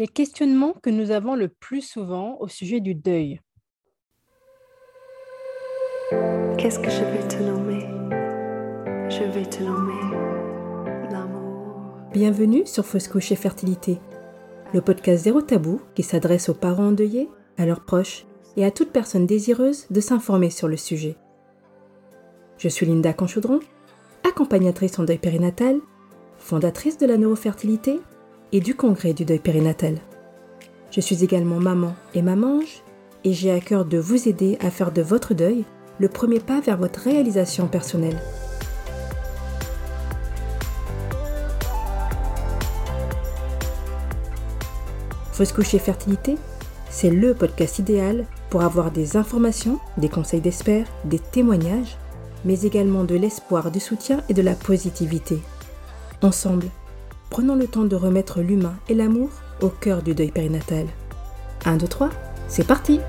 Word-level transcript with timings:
Les 0.00 0.08
questionnements 0.08 0.72
que 0.82 0.88
nous 0.88 1.10
avons 1.10 1.34
le 1.34 1.48
plus 1.48 1.82
souvent 1.82 2.38
au 2.40 2.48
sujet 2.48 2.80
du 2.80 2.94
deuil. 2.94 3.38
Qu'est-ce 6.56 6.78
que 6.78 6.88
je 6.88 7.04
vais 7.04 7.28
te 7.28 7.42
nommer? 7.42 7.80
Je 9.10 9.24
vais 9.30 9.44
te 9.44 9.62
nommer 9.62 10.00
l'amour. 11.12 11.98
Bienvenue 12.14 12.64
sur 12.64 12.86
Fausse 12.86 13.08
Couche 13.08 13.30
et 13.30 13.36
Fertilité, 13.36 14.00
le 14.72 14.80
podcast 14.80 15.24
zéro 15.24 15.42
tabou 15.42 15.82
qui 15.94 16.02
s'adresse 16.02 16.48
aux 16.48 16.54
parents 16.54 16.86
endeuillés, 16.86 17.28
à 17.58 17.66
leurs 17.66 17.84
proches 17.84 18.24
et 18.56 18.64
à 18.64 18.70
toute 18.70 18.92
personne 18.92 19.26
désireuse 19.26 19.86
de 19.90 20.00
s'informer 20.00 20.48
sur 20.48 20.66
le 20.66 20.78
sujet. 20.78 21.18
Je 22.56 22.68
suis 22.70 22.86
Linda 22.86 23.12
Conchaudron, 23.12 23.60
accompagnatrice 24.26 24.98
en 24.98 25.04
deuil 25.04 25.18
périnatal, 25.18 25.78
fondatrice 26.38 26.96
de 26.96 27.04
la 27.04 27.18
neurofertilité 27.18 28.00
et 28.52 28.60
du 28.60 28.74
congrès 28.74 29.12
du 29.12 29.24
deuil 29.24 29.38
périnatal. 29.38 29.98
Je 30.90 31.00
suis 31.00 31.22
également 31.22 31.60
maman 31.60 31.94
et 32.14 32.22
mamange 32.22 32.82
et 33.24 33.32
j'ai 33.32 33.52
à 33.52 33.60
cœur 33.60 33.84
de 33.84 33.98
vous 33.98 34.28
aider 34.28 34.58
à 34.60 34.70
faire 34.70 34.92
de 34.92 35.02
votre 35.02 35.34
deuil 35.34 35.64
le 35.98 36.08
premier 36.08 36.40
pas 36.40 36.60
vers 36.60 36.78
votre 36.78 37.00
réalisation 37.00 37.66
personnelle. 37.68 38.18
Fausse 45.32 45.52
couche 45.52 45.74
et 45.74 45.78
fertilité, 45.78 46.36
c'est 46.90 47.10
le 47.10 47.34
podcast 47.34 47.78
idéal 47.78 48.26
pour 48.50 48.62
avoir 48.62 48.90
des 48.90 49.16
informations, 49.16 49.78
des 49.96 50.08
conseils 50.08 50.40
d'experts, 50.40 50.86
des 51.04 51.18
témoignages, 51.18 51.96
mais 52.44 52.62
également 52.62 53.04
de 53.04 53.14
l'espoir, 53.14 53.70
du 53.70 53.80
soutien 53.80 54.22
et 54.28 54.34
de 54.34 54.42
la 54.42 54.54
positivité. 54.54 55.38
Ensemble, 56.22 56.66
prenons 57.30 57.54
le 57.54 57.66
temps 57.66 57.84
de 57.84 57.96
remettre 57.96 58.40
l'humain 58.40 58.74
et 58.88 58.94
l'amour 58.94 59.30
au 59.62 59.68
cœur 59.68 60.02
du 60.02 60.14
deuil 60.14 60.32
périnatal. 60.32 60.86
1, 61.64 61.76
2, 61.76 61.86
3, 61.86 62.10
c'est 62.48 62.66
parti 62.66 63.00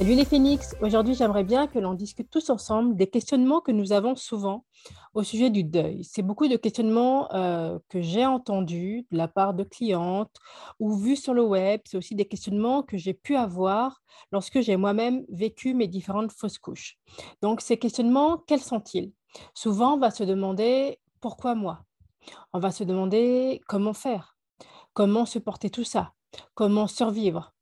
Salut 0.00 0.14
les 0.14 0.24
phénix, 0.24 0.74
aujourd'hui 0.80 1.14
j'aimerais 1.14 1.44
bien 1.44 1.66
que 1.66 1.78
l'on 1.78 1.92
discute 1.92 2.30
tous 2.30 2.48
ensemble 2.48 2.96
des 2.96 3.06
questionnements 3.06 3.60
que 3.60 3.70
nous 3.70 3.92
avons 3.92 4.16
souvent 4.16 4.64
au 5.12 5.22
sujet 5.22 5.50
du 5.50 5.62
deuil. 5.62 6.04
C'est 6.04 6.22
beaucoup 6.22 6.48
de 6.48 6.56
questionnements 6.56 7.30
euh, 7.34 7.78
que 7.90 8.00
j'ai 8.00 8.24
entendus 8.24 9.06
de 9.10 9.18
la 9.18 9.28
part 9.28 9.52
de 9.52 9.62
clientes 9.62 10.34
ou 10.78 10.96
vus 10.96 11.16
sur 11.16 11.34
le 11.34 11.42
web. 11.42 11.82
C'est 11.84 11.98
aussi 11.98 12.14
des 12.14 12.24
questionnements 12.24 12.82
que 12.82 12.96
j'ai 12.96 13.12
pu 13.12 13.36
avoir 13.36 14.00
lorsque 14.32 14.62
j'ai 14.62 14.78
moi-même 14.78 15.26
vécu 15.28 15.74
mes 15.74 15.86
différentes 15.86 16.32
fausses 16.32 16.58
couches. 16.58 16.96
Donc 17.42 17.60
ces 17.60 17.76
questionnements, 17.76 18.38
quels 18.38 18.62
sont-ils? 18.62 19.12
Souvent 19.52 19.96
on 19.96 19.98
va 19.98 20.10
se 20.10 20.24
demander 20.24 20.98
pourquoi 21.20 21.54
moi 21.54 21.84
On 22.54 22.58
va 22.58 22.70
se 22.70 22.84
demander 22.84 23.60
comment 23.68 23.92
faire? 23.92 24.38
Comment 24.94 25.26
supporter 25.26 25.68
tout 25.68 25.84
ça? 25.84 26.14
Comment 26.54 26.86
survivre 26.86 27.52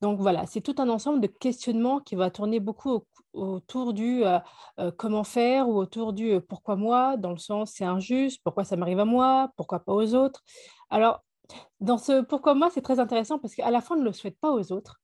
donc 0.00 0.18
voilà, 0.20 0.46
c'est 0.46 0.60
tout 0.62 0.74
un 0.78 0.88
ensemble 0.88 1.20
de 1.20 1.26
questionnements 1.26 2.00
qui 2.00 2.14
va 2.14 2.30
tourner 2.30 2.58
beaucoup 2.60 3.04
autour 3.32 3.92
du 3.92 4.22
comment 4.96 5.24
faire 5.24 5.68
ou 5.68 5.76
autour 5.76 6.12
du 6.12 6.40
pourquoi 6.40 6.76
moi, 6.76 7.16
dans 7.16 7.32
le 7.32 7.38
sens 7.38 7.72
c'est 7.74 7.84
injuste, 7.84 8.40
pourquoi 8.42 8.64
ça 8.64 8.76
m'arrive 8.76 9.00
à 9.00 9.04
moi, 9.04 9.50
pourquoi 9.56 9.80
pas 9.80 9.92
aux 9.92 10.14
autres. 10.14 10.42
Alors, 10.88 11.22
dans 11.80 11.98
ce 11.98 12.22
pourquoi 12.22 12.54
moi, 12.54 12.70
c'est 12.72 12.82
très 12.82 12.98
intéressant 13.00 13.38
parce 13.38 13.54
qu'à 13.54 13.70
la 13.70 13.80
fin, 13.80 13.96
on 13.96 14.00
ne 14.00 14.04
le 14.04 14.12
souhaite 14.12 14.38
pas 14.40 14.52
aux 14.52 14.72
autres, 14.72 15.00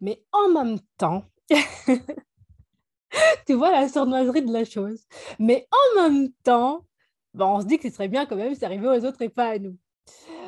mais 0.00 0.22
en 0.32 0.48
même 0.48 0.78
temps, 0.98 1.24
tu 3.46 3.54
vois 3.54 3.70
la 3.70 3.88
sournoiserie 3.88 4.42
de 4.42 4.52
la 4.52 4.64
chose, 4.64 5.04
mais 5.38 5.68
en 5.70 6.02
même 6.02 6.30
temps, 6.42 6.84
on 7.38 7.60
se 7.60 7.66
dit 7.66 7.78
que 7.78 7.88
ce 7.88 7.94
serait 7.94 8.08
bien 8.08 8.26
quand 8.26 8.36
même 8.36 8.54
si 8.54 8.64
arrivé 8.64 8.86
aux 8.88 9.04
autres 9.04 9.22
et 9.22 9.28
pas 9.28 9.48
à 9.50 9.58
nous. 9.58 9.76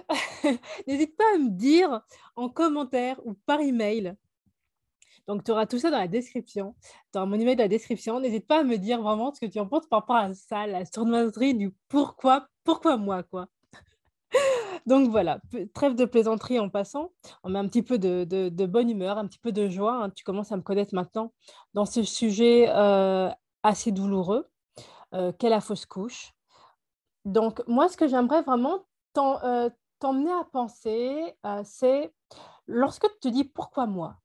N'hésite 0.87 1.17
pas 1.17 1.25
à 1.35 1.39
me 1.39 1.51
dire 1.51 2.03
en 2.37 2.49
commentaire 2.49 3.21
ou 3.25 3.35
par 3.35 3.61
email. 3.61 4.15
Donc, 5.27 5.43
tu 5.43 5.51
auras 5.51 5.67
tout 5.67 5.79
ça 5.79 5.91
dans 5.91 5.99
la 5.99 6.09
description. 6.09 6.75
Auras 7.15 7.27
mon 7.27 7.39
email 7.39 7.57
dans 7.57 7.65
la 7.65 7.69
description. 7.69 8.21
N'hésite 8.21 8.47
pas 8.47 8.61
à 8.61 8.65
me 8.65 8.77
dire 8.77 9.03
vraiment 9.03 9.35
ce 9.35 9.41
que 9.41 9.47
tu 9.47 9.59
en 9.59 9.67
penses 9.67 9.87
par 9.87 10.01
rapport 10.01 10.17
à 10.17 10.33
ça, 10.35 10.67
la 10.67 10.85
sournoiserie 10.85 11.55
du 11.55 11.75
pourquoi, 11.89 12.47
pourquoi 12.65 12.97
moi, 12.97 13.23
quoi. 13.25 13.49
Donc 14.87 15.11
voilà, 15.11 15.41
trêve 15.75 15.97
de 15.97 16.05
plaisanterie 16.05 16.61
en 16.61 16.69
passant. 16.69 17.11
On 17.43 17.51
met 17.51 17.59
un 17.59 17.67
petit 17.67 17.83
peu 17.83 17.99
de, 17.99 18.67
bonne 18.67 18.89
humeur, 18.89 19.19
un 19.19 19.27
petit 19.27 19.41
peu 19.41 19.51
de 19.51 19.69
joie. 19.69 20.05
Hein. 20.05 20.11
Tu 20.11 20.23
commences 20.23 20.53
à 20.53 20.57
me 20.57 20.63
connaître 20.63 20.95
maintenant 20.95 21.33
dans 21.75 21.87
ce 21.87 22.05
sujet 22.05 22.69
euh, 22.69 23.29
assez 23.65 23.91
douloureux 23.91 24.49
euh, 25.15 25.33
qu'est 25.33 25.49
la 25.49 25.61
fausse 25.61 25.87
couche. 25.87 26.33
Donc 27.25 27.63
moi, 27.67 27.89
ce 27.89 27.97
que 27.97 28.07
j'aimerais 28.07 28.43
vraiment 28.43 28.85
t'emmener 29.99 30.33
à 30.33 30.45
penser, 30.45 31.35
euh, 31.45 31.63
c'est 31.65 32.13
lorsque 32.67 33.07
tu 33.15 33.19
te 33.21 33.29
dis 33.29 33.45
pourquoi 33.45 33.87
moi? 33.87 34.17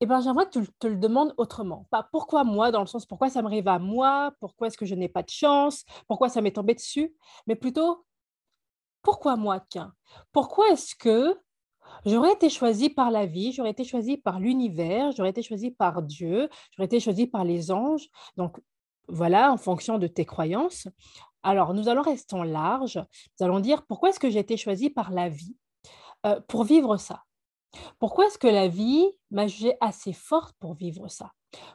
Eh 0.00 0.06
ben, 0.06 0.20
j'aimerais 0.20 0.46
que 0.46 0.60
tu 0.60 0.72
te 0.78 0.86
le 0.86 0.96
demandes 0.96 1.34
autrement. 1.38 1.86
Pas 1.90 2.04
pourquoi 2.12 2.44
moi, 2.44 2.70
dans 2.70 2.80
le 2.80 2.86
sens 2.86 3.04
pourquoi 3.04 3.30
ça 3.30 3.42
m'arrive 3.42 3.66
à 3.66 3.80
moi, 3.80 4.32
pourquoi 4.40 4.68
est-ce 4.68 4.78
que 4.78 4.86
je 4.86 4.94
n'ai 4.94 5.08
pas 5.08 5.24
de 5.24 5.30
chance, 5.30 5.84
pourquoi 6.06 6.28
ça 6.28 6.40
m'est 6.40 6.52
tombé 6.52 6.74
dessus, 6.74 7.14
mais 7.46 7.56
plutôt 7.56 8.04
pourquoi 9.02 9.36
moi, 9.36 9.60
tiens? 9.68 9.94
Pourquoi 10.32 10.68
est-ce 10.70 10.94
que 10.94 11.36
j'aurais 12.06 12.32
été 12.32 12.50
choisie 12.50 12.90
par 12.90 13.10
la 13.10 13.26
vie, 13.26 13.52
j'aurais 13.52 13.70
été 13.70 13.84
choisie 13.84 14.18
par 14.18 14.38
l'univers, 14.38 15.12
j'aurais 15.12 15.30
été 15.30 15.42
choisie 15.42 15.70
par 15.70 16.02
Dieu, 16.02 16.48
j'aurais 16.72 16.86
été 16.86 17.00
choisie 17.00 17.26
par 17.26 17.44
les 17.44 17.72
anges? 17.72 18.08
Donc 18.36 18.60
voilà, 19.08 19.52
en 19.52 19.56
fonction 19.56 19.98
de 19.98 20.06
tes 20.06 20.26
croyances, 20.26 20.86
alors, 21.42 21.74
nous 21.74 21.88
allons 21.88 22.02
rester 22.02 22.34
en 22.34 22.42
large. 22.42 22.96
Nous 22.96 23.46
allons 23.46 23.60
dire 23.60 23.86
pourquoi 23.86 24.10
est-ce 24.10 24.20
que 24.20 24.30
j'ai 24.30 24.40
été 24.40 24.56
choisie 24.56 24.90
par 24.90 25.10
la 25.10 25.28
vie 25.28 25.56
euh, 26.26 26.40
pour 26.48 26.64
vivre 26.64 26.96
ça? 26.96 27.24
Pourquoi 27.98 28.26
est-ce 28.26 28.38
que 28.38 28.48
la 28.48 28.68
vie 28.68 29.06
m'a 29.30 29.46
jugée 29.46 29.74
assez 29.80 30.12
forte 30.12 30.56
pour 30.58 30.74
vivre 30.74 31.08
ça? 31.08 31.32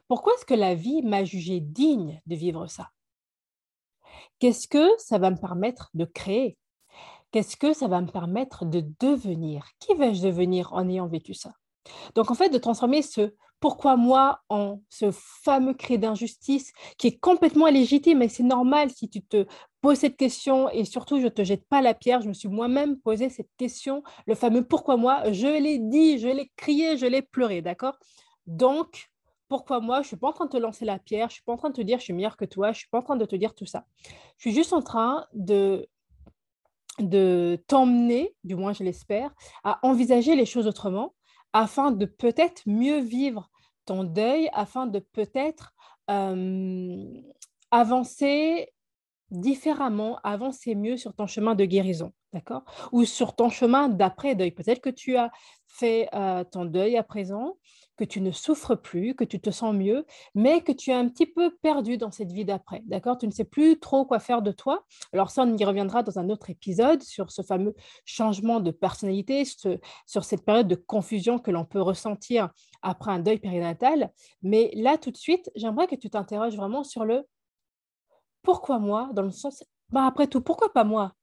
Pourquoi 0.07 0.34
est-ce 0.34 0.46
que 0.46 0.53
la 0.53 0.75
vie 0.75 1.01
m'a 1.01 1.24
jugée 1.24 1.59
digne 1.59 2.22
de 2.25 2.35
vivre 2.35 2.68
ça? 2.68 2.90
Qu'est-ce 4.40 4.68
que 4.68 4.90
ça 4.97 5.18
va 5.18 5.31
me 5.31 5.38
permettre 5.38 5.90
de 5.94 6.06
créer? 6.06 6.57
Qu'est-ce 7.31 7.57
que 7.57 7.74
ça 7.74 7.88
va 7.88 8.01
me 8.01 8.12
permettre 8.12 8.66
de 8.66 8.85
devenir? 9.00 9.68
Qui 9.80 9.95
vais-je 9.95 10.22
devenir 10.22 10.74
en 10.74 10.88
ayant 10.88 11.07
vécu 11.07 11.34
ça? 11.34 11.53
Donc, 12.16 12.31
en 12.31 12.35
fait, 12.35 12.49
de 12.49 12.57
transformer 12.57 13.01
ce 13.01 13.33
pourquoi 13.59 13.95
moi 13.95 14.41
en 14.49 14.81
ce 14.89 15.11
fameux 15.11 15.73
cri 15.73 15.97
d'injustice 15.97 16.73
qui 16.97 17.07
est 17.07 17.17
complètement 17.17 17.67
légitime 17.67 18.21
et 18.21 18.27
c'est 18.27 18.44
normal 18.44 18.89
si 18.89 19.09
tu 19.09 19.21
te 19.21 19.45
poses 19.79 19.99
cette 19.99 20.17
question 20.17 20.69
et 20.69 20.83
surtout 20.83 21.17
je 21.17 21.23
ne 21.23 21.29
te 21.29 21.45
jette 21.45 21.66
pas 21.69 21.81
la 21.81 21.94
pierre, 21.94 22.21
je 22.21 22.27
me 22.27 22.33
suis 22.33 22.49
moi-même 22.49 22.99
posé 22.99 23.29
cette 23.29 23.47
question, 23.55 24.03
le 24.27 24.35
fameux 24.35 24.66
pourquoi 24.66 24.97
moi, 24.97 25.31
je 25.31 25.47
l'ai 25.47 25.79
dit, 25.79 26.19
je 26.19 26.27
l'ai 26.27 26.51
crié, 26.57 26.97
je 26.97 27.05
l'ai 27.05 27.21
pleuré, 27.21 27.61
d'accord? 27.61 27.97
Donc, 28.47 29.09
pourquoi 29.47 29.79
moi, 29.79 29.97
je 29.97 30.01
ne 30.01 30.07
suis 30.07 30.17
pas 30.17 30.27
en 30.27 30.33
train 30.33 30.45
de 30.45 30.51
te 30.51 30.57
lancer 30.57 30.83
la 30.83 31.00
pierre, 31.00 31.29
je 31.29 31.33
ne 31.33 31.35
suis 31.35 31.44
pas 31.44 31.53
en 31.53 31.57
train 31.57 31.69
de 31.69 31.75
te 31.75 31.81
dire 31.81 32.00
je 32.00 32.03
suis 32.03 32.13
meilleure 32.13 32.35
que 32.35 32.44
toi, 32.44 32.67
je 32.67 32.77
ne 32.77 32.79
suis 32.79 32.89
pas 32.89 33.00
en 33.00 33.03
train 33.03 33.15
de 33.15 33.23
te 33.25 33.38
dire 33.38 33.55
tout 33.55 33.65
ça. 33.65 33.85
Je 34.38 34.50
suis 34.50 34.53
juste 34.53 34.73
en 34.73 34.81
train 34.81 35.25
de 35.33 35.88
t'emmener, 37.67 38.35
du 38.44 38.55
moins 38.55 38.73
je 38.73 38.83
l'espère, 38.83 39.33
à 39.63 39.79
envisager 39.83 40.35
les 40.35 40.45
choses 40.45 40.67
autrement, 40.67 41.13
afin 41.53 41.91
de 41.91 42.06
peut-être 42.06 42.64
mieux 42.66 43.00
vivre 43.00 43.50
ton 43.86 44.03
deuil, 44.03 44.50
afin 44.53 44.88
de 44.88 45.00
peut-être 45.00 45.74
avancer 47.72 48.74
différemment, 49.31 50.19
avancer 50.24 50.75
mieux 50.75 50.97
sur 50.97 51.13
ton 51.16 51.28
chemin 51.28 51.56
de 51.56 51.66
guérison, 51.66 52.13
d'accord? 52.34 52.63
Ou 52.92 53.06
sur 53.06 53.36
ton 53.36 53.50
chemin 53.50 53.90
d'après-deuil. 53.90 54.52
Peut-être 54.52 54.81
que 54.81 54.90
tu 54.90 55.16
as 55.16 55.31
fait 55.68 56.09
ton 56.52 56.66
deuil 56.66 56.97
à 56.97 57.03
présent, 57.03 57.58
que 57.98 58.04
tu 58.04 58.22
ne 58.22 58.31
souffres 58.31 58.76
plus, 58.76 59.16
que 59.16 59.24
tu 59.24 59.40
te 59.40 59.50
sens 59.52 59.74
mieux, 59.76 60.06
mais 60.36 60.62
que 60.62 60.72
tu 60.72 60.90
es 60.90 60.94
un 60.94 61.08
petit 61.08 61.28
peu 61.28 61.56
perdu 61.62 61.98
dans 61.98 62.12
cette 62.12 62.31
vie 62.31 62.45
d'après, 62.45 62.81
d'accord? 62.86 63.18
Tu 63.18 63.28
ne 63.28 63.31
sais 63.31 63.45
plus 63.45 63.80
trop 63.80 64.06
quoi 64.06 64.19
faire 64.19 64.42
de 64.42 64.51
toi. 64.51 64.84
Alors 65.13 65.30
ça, 65.30 65.44
on 65.44 65.57
y 65.57 65.63
reviendra 65.66 66.01
dans 66.04 66.18
un 66.18 66.30
autre 66.30 66.50
épisode 66.50 67.04
sur 67.04 67.31
ce 67.31 67.42
fameux 67.42 67.75
changement 68.06 68.60
de 68.60 68.72
personnalité, 68.72 69.44
sur 69.45 70.24
cette 70.24 70.44
période 70.44 70.68
de 70.68 70.75
confusion 70.75 71.38
que 71.40 71.51
l'on 71.51 71.66
peut 71.66 71.81
ressentir 71.81 72.50
après 72.81 73.12
un 73.12 73.19
deuil 73.19 73.40
périnatal. 73.40 74.12
Mais 74.42 74.72
là, 74.74 74.98
tout 74.98 75.12
de 75.12 75.18
suite, 75.18 75.51
j'aimerais 75.56 75.88
que 75.88 75.96
tu 75.96 76.10
t'interroges 76.10 76.56
vraiment 76.56 76.84
sur 76.84 77.06
le 77.06 77.24
pourquoi 78.42 78.80
moi, 78.80 79.10
dans 79.13 79.22
le 79.22 79.31
sens, 79.31 79.63
bah 79.89 80.06
après 80.06 80.28
tout, 80.28 80.42
pourquoi 80.42 80.74
pas 80.74 80.84
moi? 80.84 81.13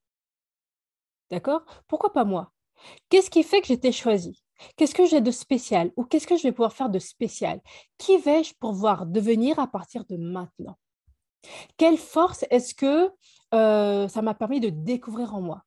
D'accord? 1.30 1.62
Pourquoi 1.86 2.12
pas 2.12 2.24
moi? 2.24 2.52
Qu'est-ce 3.08 3.30
qui 3.30 3.42
fait 3.42 3.60
que 3.60 3.66
j'étais 3.66 3.92
choisie? 3.92 4.42
Qu'est-ce 4.76 4.94
que 4.94 5.06
j'ai 5.06 5.20
de 5.20 5.30
spécial 5.30 5.90
ou 5.96 6.04
qu'est-ce 6.04 6.26
que 6.26 6.36
je 6.36 6.42
vais 6.42 6.52
pouvoir 6.52 6.72
faire 6.72 6.90
de 6.90 6.98
spécial? 6.98 7.60
Qui 7.98 8.18
vais-je 8.18 8.54
pouvoir 8.54 9.06
devenir 9.06 9.58
à 9.58 9.66
partir 9.66 10.04
de 10.06 10.16
maintenant? 10.16 10.76
Quelle 11.76 11.96
force 11.96 12.44
est-ce 12.50 12.74
que 12.74 13.10
euh, 13.54 14.08
ça 14.08 14.22
m'a 14.22 14.34
permis 14.34 14.60
de 14.60 14.68
découvrir 14.68 15.34
en 15.34 15.40
moi? 15.40 15.64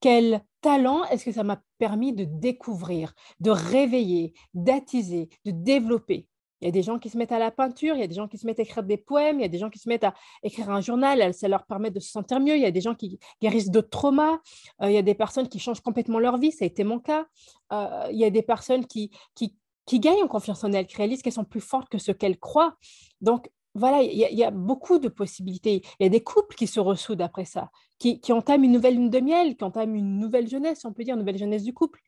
Quel 0.00 0.42
talent 0.60 1.04
est-ce 1.04 1.24
que 1.24 1.32
ça 1.32 1.44
m'a 1.44 1.60
permis 1.78 2.12
de 2.12 2.24
découvrir, 2.24 3.12
de 3.40 3.50
réveiller, 3.50 4.32
d'attiser, 4.54 5.28
de 5.44 5.50
développer? 5.50 6.26
Il 6.60 6.64
y 6.64 6.68
a 6.68 6.72
des 6.72 6.82
gens 6.82 6.98
qui 6.98 7.08
se 7.08 7.16
mettent 7.16 7.32
à 7.32 7.38
la 7.38 7.50
peinture, 7.50 7.94
il 7.94 8.00
y 8.00 8.04
a 8.04 8.06
des 8.06 8.14
gens 8.14 8.26
qui 8.26 8.36
se 8.36 8.46
mettent 8.46 8.58
à 8.58 8.62
écrire 8.62 8.82
des 8.82 8.96
poèmes, 8.96 9.38
il 9.38 9.42
y 9.42 9.44
a 9.44 9.48
des 9.48 9.58
gens 9.58 9.70
qui 9.70 9.78
se 9.78 9.88
mettent 9.88 10.04
à 10.04 10.14
écrire 10.42 10.70
un 10.70 10.80
journal, 10.80 11.32
ça 11.32 11.46
leur 11.46 11.64
permet 11.66 11.90
de 11.90 12.00
se 12.00 12.10
sentir 12.10 12.40
mieux. 12.40 12.56
Il 12.56 12.62
y 12.62 12.66
a 12.66 12.70
des 12.70 12.80
gens 12.80 12.94
qui 12.94 13.18
guérissent 13.40 13.70
d'autres 13.70 13.90
traumas, 13.90 14.38
euh, 14.82 14.90
il 14.90 14.92
y 14.92 14.98
a 14.98 15.02
des 15.02 15.14
personnes 15.14 15.48
qui 15.48 15.58
changent 15.58 15.80
complètement 15.80 16.18
leur 16.18 16.36
vie, 16.36 16.50
ça 16.50 16.64
a 16.64 16.66
été 16.66 16.82
mon 16.84 16.98
cas. 16.98 17.26
Euh, 17.72 18.08
il 18.10 18.18
y 18.18 18.24
a 18.24 18.30
des 18.30 18.42
personnes 18.42 18.86
qui, 18.86 19.10
qui, 19.34 19.54
gagnent 20.00 20.22
en 20.22 20.28
confiance 20.28 20.64
en 20.64 20.72
elles, 20.72 20.86
qui 20.86 20.96
réalisent 20.96 21.22
qu'elles 21.22 21.32
sont 21.32 21.44
plus 21.44 21.60
fortes 21.60 21.88
que 21.88 21.98
ce 21.98 22.12
qu'elles 22.12 22.38
croient. 22.38 22.76
Donc, 23.20 23.50
voilà, 23.74 24.02
il 24.02 24.16
y, 24.16 24.44
a, 24.44 24.50
beaucoup 24.50 24.98
de 24.98 25.08
possibilités. 25.08 25.82
Il 26.00 26.02
y 26.02 26.06
a 26.06 26.08
des 26.08 26.22
couples 26.22 26.56
qui 26.56 26.66
se 26.66 26.80
ressoudent 26.80 27.22
après 27.22 27.44
ça, 27.44 27.70
qui, 27.98 28.20
qui 28.20 28.32
entament 28.32 28.64
une 28.64 28.72
nouvelle 28.72 28.94
lune 28.94 29.10
de 29.10 29.20
miel, 29.20 29.56
qui 29.56 29.62
entament 29.62 29.94
une 29.94 30.18
nouvelle 30.18 30.48
jeunesse, 30.48 30.84
on 30.84 30.92
peut 30.92 31.04
dire, 31.04 31.14
une 31.14 31.20
nouvelle 31.20 31.38
jeunesse 31.38 31.62
du 31.62 31.72
couple. 31.72 32.00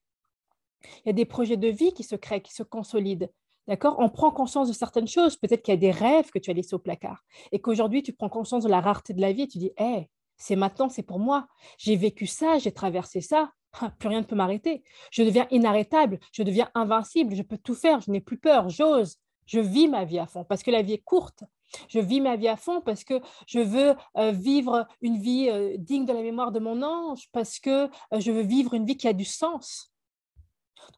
Il 0.83 1.07
y 1.07 1.11
a 1.11 1.13
des 1.13 1.25
projets 1.25 1.57
de 1.57 1.69
vie 1.69 1.93
qui 1.93 2.03
se 2.03 2.17
créent, 2.17 2.43
qui 2.43 2.53
se 2.53 2.63
consolident. 2.63 3.29
D'accord? 3.71 3.95
On 4.01 4.09
prend 4.09 4.33
conscience 4.33 4.67
de 4.67 4.73
certaines 4.73 5.07
choses. 5.07 5.37
Peut-être 5.37 5.63
qu'il 5.63 5.73
y 5.73 5.77
a 5.77 5.81
des 5.81 5.93
rêves 5.93 6.29
que 6.33 6.41
tu 6.41 6.51
as 6.51 6.55
laissés 6.55 6.75
au 6.75 6.81
placard 6.81 7.23
et 7.53 7.61
qu'aujourd'hui, 7.61 8.03
tu 8.03 8.13
prends 8.13 8.29
conscience 8.29 8.65
de 8.65 8.69
la 8.69 8.81
rareté 8.81 9.15
de 9.15 9.21
la 9.21 9.31
vie 9.33 9.43
et 9.43 9.47
tu 9.47 9.59
dis 9.59 9.71
Hé, 9.79 10.09
c'est 10.37 10.57
maintenant, 10.57 10.89
c'est 10.89 11.05
pour 11.05 11.21
moi. 11.21 11.47
J'ai 11.79 11.95
vécu 11.95 12.27
ça, 12.27 12.59
j'ai 12.59 12.73
traversé 12.73 13.21
ça. 13.21 13.53
Ah, 13.81 13.93
plus 13.97 14.09
rien 14.09 14.23
ne 14.23 14.27
peut 14.27 14.35
m'arrêter. 14.35 14.83
Je 15.13 15.23
deviens 15.23 15.47
inarrêtable, 15.53 16.19
je 16.33 16.43
deviens 16.43 16.69
invincible, 16.75 17.37
je 17.37 17.43
peux 17.43 17.59
tout 17.59 17.77
faire, 17.77 18.01
je 18.01 18.11
n'ai 18.11 18.21
plus 18.21 18.39
peur, 18.39 18.69
j'ose. 18.69 19.19
Je 19.47 19.61
vis 19.61 19.87
ma 19.87 20.05
vie 20.05 20.19
à 20.19 20.27
fond 20.27 20.43
parce 20.43 20.65
que 20.65 20.73
la 20.73 20.83
vie 20.83 20.95
est 20.95 21.05
courte. 21.05 21.45
Je 21.89 22.01
vis 22.01 22.21
ma 22.21 22.35
vie 22.35 22.49
à 22.49 22.57
fond 22.57 22.81
parce 22.81 23.05
que 23.05 23.21
je 23.47 23.61
veux 23.61 23.95
euh, 24.17 24.33
vivre 24.33 24.89
une 25.01 25.19
vie 25.19 25.49
euh, 25.49 25.77
digne 25.79 26.07
de 26.07 26.13
la 26.13 26.23
mémoire 26.23 26.51
de 26.51 26.59
mon 26.59 26.83
ange, 26.83 27.29
parce 27.31 27.61
que 27.61 27.85
euh, 27.85 28.19
je 28.19 28.33
veux 28.33 28.43
vivre 28.43 28.75
une 28.75 28.85
vie 28.85 28.97
qui 28.97 29.07
a 29.07 29.13
du 29.13 29.25
sens. 29.25 29.93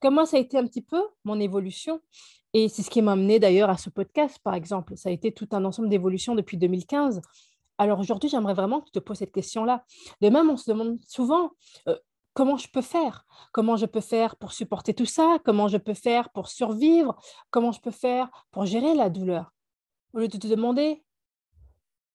Comment 0.00 0.24
ça 0.24 0.36
a 0.36 0.40
été 0.40 0.58
un 0.58 0.66
petit 0.66 0.82
peu 0.82 1.02
mon 1.24 1.38
évolution. 1.40 2.00
Et 2.54 2.68
c'est 2.68 2.82
ce 2.82 2.90
qui 2.90 3.00
m'a 3.00 3.12
amené 3.12 3.38
d'ailleurs 3.38 3.70
à 3.70 3.76
ce 3.76 3.88
podcast, 3.88 4.38
par 4.42 4.54
exemple. 4.54 4.96
Ça 4.96 5.08
a 5.08 5.12
été 5.12 5.32
tout 5.32 5.48
un 5.52 5.64
ensemble 5.64 5.88
d'évolutions 5.88 6.34
depuis 6.34 6.58
2015. 6.58 7.22
Alors 7.78 7.98
aujourd'hui, 7.98 8.28
j'aimerais 8.28 8.54
vraiment 8.54 8.80
que 8.80 8.86
tu 8.86 8.92
te 8.92 8.98
poses 8.98 9.18
cette 9.18 9.32
question-là. 9.32 9.84
De 10.20 10.28
même, 10.28 10.50
on 10.50 10.56
se 10.56 10.70
demande 10.70 10.98
souvent 11.06 11.52
euh, 11.88 11.96
comment 12.34 12.56
je 12.56 12.68
peux 12.68 12.82
faire? 12.82 13.24
Comment 13.52 13.76
je 13.76 13.86
peux 13.86 14.00
faire 14.00 14.36
pour 14.36 14.52
supporter 14.52 14.94
tout 14.94 15.06
ça? 15.06 15.38
Comment 15.44 15.68
je 15.68 15.78
peux 15.78 15.94
faire 15.94 16.30
pour 16.30 16.48
survivre? 16.48 17.16
Comment 17.50 17.72
je 17.72 17.80
peux 17.80 17.90
faire 17.90 18.30
pour 18.50 18.66
gérer 18.66 18.94
la 18.94 19.08
douleur? 19.08 19.52
Au 20.12 20.18
lieu 20.18 20.28
de 20.28 20.36
te 20.36 20.46
demander 20.46 21.02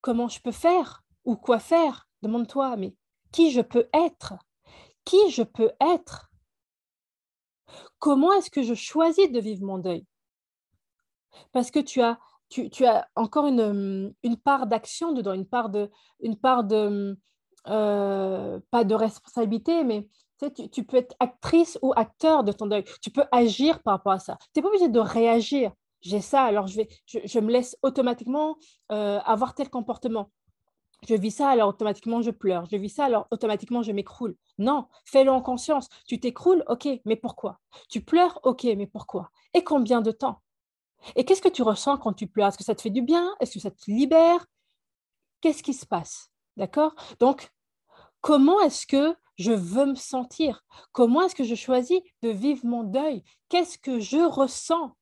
comment 0.02 0.28
je 0.28 0.40
peux 0.40 0.52
faire 0.52 1.04
ou 1.26 1.36
quoi 1.36 1.60
faire, 1.60 2.08
demande-toi, 2.22 2.78
mais 2.78 2.96
qui 3.32 3.52
je 3.52 3.62
peux 3.62 3.90
être? 3.94 4.36
Qui 5.04 5.32
je 5.32 5.44
peux 5.44 5.72
être? 5.82 6.27
Comment 8.00 8.34
est-ce 8.34 8.50
que 8.50 8.64
je 8.64 8.74
choisis 8.74 9.32
de 9.32 9.40
vivre 9.40 9.66
mon 9.66 9.78
deuil? 9.78 10.06
Parce 11.52 11.72
que 11.72 11.80
tu 11.80 12.02
as, 12.02 12.18
encore 13.16 13.48
une, 13.48 14.14
part 14.44 14.68
d'action 14.68 15.14
dedans, 15.14 15.34
une 15.34 15.46
part 15.46 15.70
de, 15.70 17.18
euh, 17.68 18.60
pas 18.72 18.84
de 18.84 18.96
responsabilité, 18.96 19.84
mais 19.84 20.08
tu, 20.56 20.70
tu, 20.70 20.84
peux 20.84 20.98
être 20.98 21.16
actrice 21.20 21.78
ou 21.82 21.94
acteur 21.96 22.44
de 22.44 22.52
ton 22.52 22.68
deuil. 22.68 22.86
Tu 23.02 23.12
peux 23.12 23.26
agir 23.32 23.82
par 23.82 23.96
rapport 23.96 24.14
à 24.14 24.20
ça. 24.20 24.38
Tu 24.54 24.60
n'es 24.60 24.62
pas 24.62 24.70
obligé 24.70 24.90
de 24.90 25.00
réagir. 25.00 25.72
J'ai 26.02 26.22
ça, 26.22 26.44
alors 26.44 26.68
je, 26.68 27.40
me 27.40 27.52
laisse 27.52 27.76
automatiquement 27.82 28.58
euh, 28.92 29.20
avoir 29.26 29.56
tel 29.56 29.70
comportement. 29.70 30.32
Je 31.08 31.16
vis 31.16 31.32
ça, 31.32 31.50
alors 31.50 31.70
automatiquement 31.70 32.22
je 32.22 32.32
pleure. 32.32 32.66
Je 32.72 32.78
vis 32.78 32.90
ça, 32.90 33.06
alors 33.06 33.28
automatiquement 33.32 33.84
je 33.84 33.92
m'écroule. 33.92 34.36
Non, 34.58 34.88
fais-le 35.06 35.32
en 35.32 35.42
conscience. 35.42 35.90
Tu 36.08 36.20
t'écroules, 36.20 36.64
ok, 36.68 36.88
mais 37.06 37.16
pourquoi? 37.16 37.60
Tu 37.90 38.02
pleures, 38.02 38.40
ok, 38.44 38.64
mais 38.64 38.88
pourquoi? 38.88 39.30
Et 39.54 39.64
combien 39.64 40.02
de 40.02 40.12
temps? 40.12 40.42
Et 41.16 41.26
qu'est-ce 41.26 41.42
que 41.42 41.50
tu 41.50 41.62
ressens 41.62 41.98
quand 41.98 42.14
tu 42.14 42.28
pleures? 42.28 42.48
Est-ce 42.48 42.58
que 42.58 42.64
ça 42.64 42.76
te 42.76 42.82
fait 42.82 42.90
du 42.90 43.02
bien? 43.02 43.36
Est-ce 43.40 43.54
que 43.54 43.60
ça 43.60 43.72
te 43.72 43.90
libère? 43.90 44.46
Qu'est-ce 45.42 45.62
qui 45.62 45.74
se 45.74 45.86
passe? 45.86 46.32
D'accord? 46.58 46.96
Donc, 47.20 47.52
comment 48.22 48.60
est-ce 48.62 48.88
que 48.88 49.16
je 49.38 49.52
veux 49.52 49.86
me 49.86 49.96
sentir? 49.96 50.66
Comment 50.92 51.22
est-ce 51.22 51.36
que 51.36 51.44
je 51.44 51.54
choisis 51.54 52.00
de 52.24 52.30
vivre 52.30 52.66
mon 52.66 52.84
deuil? 52.84 53.24
Qu'est-ce 53.50 53.78
que 53.78 54.00
je 54.00 54.18
ressens? 54.18 54.96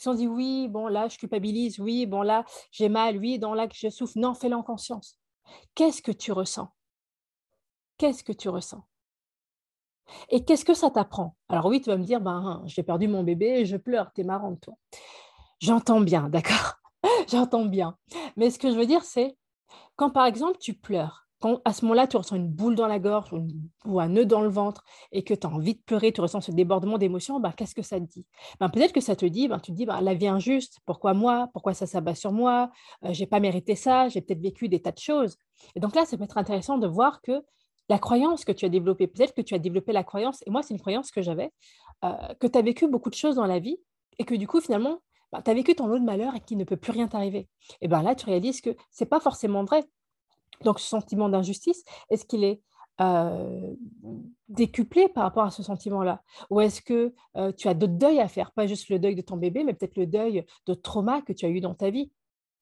Si 0.00 0.08
on 0.08 0.14
dit 0.14 0.26
oui, 0.26 0.66
bon 0.66 0.86
là, 0.86 1.08
je 1.08 1.18
culpabilise, 1.18 1.78
oui, 1.78 2.06
bon 2.06 2.22
là, 2.22 2.46
j'ai 2.72 2.88
mal, 2.88 3.18
oui, 3.18 3.38
dans 3.38 3.52
là, 3.52 3.68
je 3.70 3.90
souffre. 3.90 4.14
Non, 4.16 4.32
fais-le 4.32 4.56
en 4.56 4.62
conscience. 4.62 5.18
Qu'est-ce 5.74 6.00
que 6.00 6.10
tu 6.10 6.32
ressens? 6.32 6.72
Qu'est-ce 7.98 8.24
que 8.24 8.32
tu 8.32 8.48
ressens? 8.48 8.82
Et 10.30 10.42
qu'est-ce 10.42 10.64
que 10.64 10.72
ça 10.72 10.88
t'apprend? 10.90 11.36
Alors 11.50 11.66
oui, 11.66 11.82
tu 11.82 11.90
vas 11.90 11.98
me 11.98 12.04
dire, 12.04 12.22
ben, 12.22 12.62
j'ai 12.64 12.82
perdu 12.82 13.08
mon 13.08 13.22
bébé, 13.22 13.66
je 13.66 13.76
pleure, 13.76 14.10
t'es 14.14 14.24
marrante, 14.24 14.62
toi. 14.62 14.74
J'entends 15.58 16.00
bien, 16.00 16.28
d'accord? 16.30 16.76
J'entends 17.28 17.66
bien. 17.66 17.98
Mais 18.38 18.48
ce 18.48 18.58
que 18.58 18.70
je 18.70 18.78
veux 18.78 18.86
dire, 18.86 19.04
c'est 19.04 19.36
quand 19.96 20.08
par 20.08 20.24
exemple 20.24 20.56
tu 20.58 20.72
pleures, 20.72 21.28
quand 21.40 21.60
à 21.64 21.72
ce 21.72 21.84
moment-là 21.84 22.06
tu 22.06 22.16
ressens 22.16 22.36
une 22.36 22.48
boule 22.48 22.74
dans 22.74 22.86
la 22.86 22.98
gorge 22.98 23.32
ou, 23.84 24.00
un 24.00 24.08
nœud 24.08 24.26
dans 24.26 24.42
le 24.42 24.48
ventre 24.48 24.84
et 25.10 25.24
que 25.24 25.34
tu 25.34 25.46
as 25.46 25.50
envie 25.50 25.74
de 25.74 25.80
pleurer, 25.80 26.12
tu 26.12 26.20
ressens 26.20 26.42
ce 26.42 26.52
débordement 26.52 26.98
d'émotions, 26.98 27.40
ben, 27.40 27.52
qu'est-ce 27.52 27.74
que 27.74 27.82
ça 27.82 27.98
te 27.98 28.04
dit? 28.04 28.26
Ben, 28.60 28.68
Peut-être 28.68 28.92
que 28.92 29.00
ça 29.00 29.16
te 29.16 29.26
dit, 29.26 29.48
ben, 29.48 29.58
tu 29.58 29.72
te 29.72 29.76
dis, 29.76 29.86
ben, 29.86 30.00
la 30.00 30.14
vie 30.14 30.28
injuste, 30.28 30.78
pourquoi 30.86 31.14
moi? 31.14 31.48
Pourquoi 31.52 31.74
ça 31.74 31.86
s'abat 31.86 32.14
sur 32.14 32.32
moi? 32.32 32.70
Euh, 33.04 33.12
J'ai 33.12 33.26
pas 33.26 33.40
mérité 33.40 33.74
ça, 33.74 34.08
j'ai 34.08 34.20
peut-être 34.20 34.42
vécu 34.42 34.68
des 34.68 34.80
tas 34.80 34.92
de 34.92 34.98
choses. 34.98 35.36
Et 35.74 35.80
donc 35.80 35.94
là, 35.94 36.04
ça 36.04 36.16
peut 36.16 36.24
être 36.24 36.38
intéressant 36.38 36.78
de 36.78 36.86
voir 36.86 37.22
que 37.22 37.42
la 37.88 37.98
croyance 37.98 38.44
que 38.44 38.52
tu 38.52 38.64
as 38.64 38.68
développée. 38.68 39.08
Peut-être 39.08 39.34
que 39.34 39.42
tu 39.42 39.54
as 39.54 39.58
développé 39.58 39.92
la 39.92 40.04
croyance, 40.04 40.42
et 40.46 40.50
moi, 40.50 40.62
c'est 40.62 40.72
une 40.74 40.80
croyance 40.80 41.10
que 41.10 41.22
j'avais, 41.22 41.50
euh, 42.04 42.34
que 42.38 42.46
tu 42.46 42.56
as 42.56 42.62
vécu 42.62 42.86
beaucoup 42.86 43.10
de 43.10 43.16
choses 43.16 43.34
dans 43.34 43.46
la 43.46 43.58
vie 43.58 43.78
et 44.18 44.24
que 44.24 44.34
du 44.34 44.46
coup, 44.46 44.60
finalement, 44.60 45.00
bah, 45.32 45.42
tu 45.42 45.50
as 45.50 45.54
vécu 45.54 45.74
ton 45.74 45.86
lot 45.86 45.98
de 45.98 46.04
malheur 46.04 46.34
et 46.36 46.40
qu'il 46.40 46.56
ne 46.56 46.64
peut 46.64 46.76
plus 46.76 46.92
rien 46.92 47.08
t'arriver. 47.08 47.48
Et 47.80 47.88
bien 47.88 48.02
là, 48.02 48.14
tu 48.14 48.26
réalises 48.26 48.60
que 48.60 48.70
ce 48.92 49.04
n'est 49.04 49.08
pas 49.08 49.20
forcément 49.20 49.64
vrai. 49.64 49.84
Donc, 50.64 50.80
ce 50.80 50.86
sentiment 50.86 51.28
d'injustice, 51.28 51.84
est-ce 52.10 52.24
qu'il 52.24 52.44
est, 52.44 52.60
euh, 53.00 53.74
décuplé 54.48 55.08
par 55.08 55.22
rapport 55.22 55.44
à 55.44 55.50
ce 55.50 55.62
sentiment-là? 55.62 56.22
Ou 56.50 56.60
est-ce 56.60 56.82
que 56.82 57.14
euh, 57.36 57.52
tu 57.52 57.68
as 57.68 57.74
d'autres 57.74 57.94
deuils 57.94 58.20
à 58.20 58.28
faire? 58.28 58.52
Pas 58.52 58.66
juste 58.66 58.88
le 58.90 58.98
deuil 58.98 59.14
de 59.14 59.22
ton 59.22 59.36
bébé, 59.36 59.64
mais 59.64 59.72
peut-être 59.72 59.96
le 59.96 60.06
deuil 60.06 60.44
de 60.66 60.74
trauma 60.74 61.22
que 61.22 61.32
tu 61.32 61.46
as 61.46 61.48
eu 61.48 61.60
dans 61.60 61.74
ta 61.74 61.90
vie. 61.90 62.12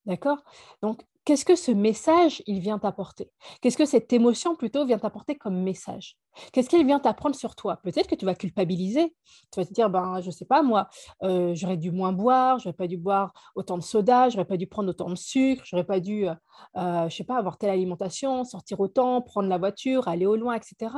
D'accord? 0.06 0.45
Donc, 0.83 1.03
qu'est-ce 1.29 1.45
que 1.45 1.57
ce 1.57 1.71
message, 1.71 2.43
il 2.47 2.59
vient 2.61 2.79
t'apporter? 2.79 3.31
Qu'est-ce 3.61 3.77
que 3.77 3.85
cette 3.85 4.11
émotion, 4.15 4.57
plutôt, 4.57 4.87
vient 4.87 4.99
t'apporter 4.99 5.37
comme 5.37 5.63
message? 5.63 6.17
Qu'est-ce 6.53 6.71
qu'elle 6.71 6.87
vient 6.87 7.01
t'apprendre 7.01 7.37
sur 7.37 7.55
toi? 7.55 7.77
Peut-être 7.83 8.07
que 8.07 8.15
tu 8.15 8.25
vas 8.25 8.35
culpabiliser. 8.35 9.15
Tu 9.53 9.61
vas 9.61 9.67
te 9.67 9.73
dire, 9.75 9.91
ben, 9.91 10.23
je 10.23 10.29
ne 10.29 10.31
sais 10.31 10.47
pas, 10.47 10.63
moi, 10.63 10.89
euh, 11.23 11.55
j'aurais 11.55 11.77
dû 11.77 11.91
moins 11.91 12.13
boire, 12.13 12.61
j'aurais 12.61 12.73
pas 12.73 12.87
dû 12.87 12.97
boire 12.97 13.35
autant 13.55 13.77
de 13.77 13.83
soda, 13.83 14.31
j'aurais 14.31 14.47
pas 14.47 14.57
dû 14.57 14.67
prendre 14.67 14.89
autant 14.89 15.11
de 15.11 15.17
sucre, 15.17 15.63
j'aurais 15.67 15.85
pas 15.85 16.01
dû, 16.01 16.27
euh, 16.27 16.35
euh, 16.79 17.11
je 17.11 17.17
sais 17.17 17.25
pas, 17.25 17.37
avoir 17.37 17.58
telle 17.58 17.70
alimentation, 17.70 18.44
sortir 18.44 18.81
autant, 18.81 19.20
prendre 19.20 19.51
la 19.51 19.58
voiture, 19.58 20.08
aller 20.08 20.25
au 20.25 20.35
loin, 20.35 20.55
etc. 20.55 20.94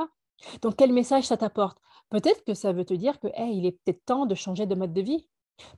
Donc, 0.62 0.76
quel 0.76 0.92
message 0.92 1.24
ça 1.24 1.38
t'apporte? 1.38 1.78
Peut-être 2.08 2.44
que 2.44 2.54
ça 2.54 2.72
veut 2.72 2.84
te 2.84 2.94
dire 2.94 3.18
que, 3.18 3.26
il 3.36 3.66
est 3.66 3.72
peut-être 3.72 4.04
temps 4.04 4.26
de 4.26 4.36
changer 4.36 4.66
de 4.66 4.76
mode 4.76 4.92
de 4.92 5.00
vie. 5.00 5.26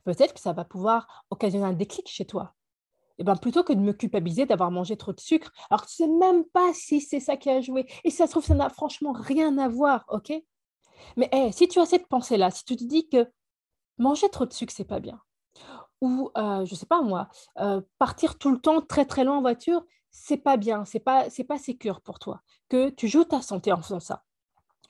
Peut-être 0.03 0.35
que 0.35 0.39
ça 0.39 0.53
va 0.53 0.63
pouvoir 0.63 1.25
occasionner 1.31 1.65
un 1.65 1.73
déclic 1.73 2.07
chez 2.07 2.25
toi 2.25 2.53
eh 3.19 3.23
ben, 3.23 3.35
plutôt 3.35 3.63
que 3.63 3.73
de 3.73 3.79
me 3.79 3.93
culpabiliser 3.93 4.45
d'avoir 4.45 4.71
mangé 4.71 4.97
trop 4.97 5.13
de 5.13 5.19
sucre, 5.19 5.51
alors 5.69 5.85
tu 5.85 6.03
ne 6.03 6.07
sais 6.07 6.13
même 6.13 6.43
pas 6.45 6.73
si 6.73 7.01
c'est 7.01 7.19
ça 7.19 7.37
qui 7.37 7.49
a 7.49 7.61
joué. 7.61 7.85
Et 8.03 8.09
si 8.09 8.17
ça 8.17 8.25
se 8.27 8.31
trouve, 8.31 8.45
ça 8.45 8.55
n'a 8.55 8.69
franchement 8.69 9.13
rien 9.13 9.57
à 9.57 9.67
voir, 9.67 10.05
ok? 10.09 10.33
Mais 11.17 11.29
si 11.51 11.67
tu 11.67 11.79
as 11.79 11.85
cette 11.85 12.07
pensée-là, 12.07 12.49
si 12.51 12.63
tu 12.65 12.75
te 12.75 12.83
dis 12.83 13.09
que 13.09 13.29
manger 13.97 14.29
trop 14.29 14.45
de 14.45 14.53
sucre, 14.53 14.73
c'est 14.75 14.85
pas 14.85 14.99
bien, 14.99 15.19
ou 16.01 16.31
euh, 16.37 16.65
je 16.65 16.75
sais 16.75 16.85
pas 16.85 17.01
moi, 17.01 17.29
euh, 17.59 17.81
partir 17.97 18.37
tout 18.37 18.51
le 18.51 18.59
temps 18.59 18.81
très 18.81 19.05
très 19.05 19.23
loin 19.23 19.37
en 19.37 19.41
voiture, 19.41 19.85
c'est 20.11 20.37
pas 20.37 20.57
bien, 20.57 20.85
c'est 20.85 20.99
pas 20.99 21.27
pas 21.47 21.57
sécure 21.57 22.01
pour 22.01 22.19
toi, 22.19 22.41
que 22.69 22.89
tu 22.89 23.07
joues 23.07 23.23
ta 23.23 23.41
santé 23.41 23.71
en 23.71 23.81
faisant 23.81 23.99
ça, 23.99 24.23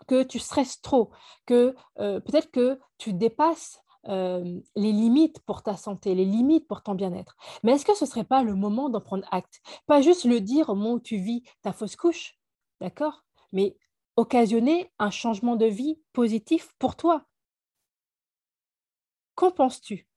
que 0.08 0.24
tu 0.24 0.40
stresses 0.40 0.82
trop, 0.82 1.12
que 1.46 1.76
euh, 2.00 2.20
peut-être 2.20 2.52
que 2.52 2.80
tu 2.98 3.14
dépasses 3.14 3.83
les 4.06 4.64
limites 4.76 5.40
pour 5.42 5.64
ta 5.64 5.78
santé, 5.78 6.16
les 6.16 6.26
limites 6.26 6.68
pour 6.68 6.84
ton 6.84 6.96
bien-être. 6.96 7.36
Mais 7.64 7.74
est-ce 7.74 7.86
que 7.86 7.96
ce 7.96 8.06
ne 8.06 8.10
serait 8.10 8.24
pas 8.24 8.44
le 8.44 8.56
moment 8.56 8.90
d'en 8.90 9.02
prendre 9.02 9.28
acte? 9.32 9.62
Pas 9.88 10.02
juste 10.02 10.26
le 10.26 10.42
dire 10.42 10.70
au 10.70 10.76
moment 10.76 10.94
où 10.94 11.00
tu 11.00 11.18
vis 11.18 11.44
ta 11.62 11.74
fausse 11.74 11.96
couche, 11.96 12.38
d'accord? 12.82 13.24
Mais 13.52 13.78
occasionner 14.16 14.92
un 15.00 15.10
changement 15.10 15.56
de 15.56 15.66
vie 15.66 16.00
positif 16.12 16.74
pour 16.80 16.96
toi. 16.96 17.26
Qu'en 19.36 19.52
penses-tu? 19.52 20.08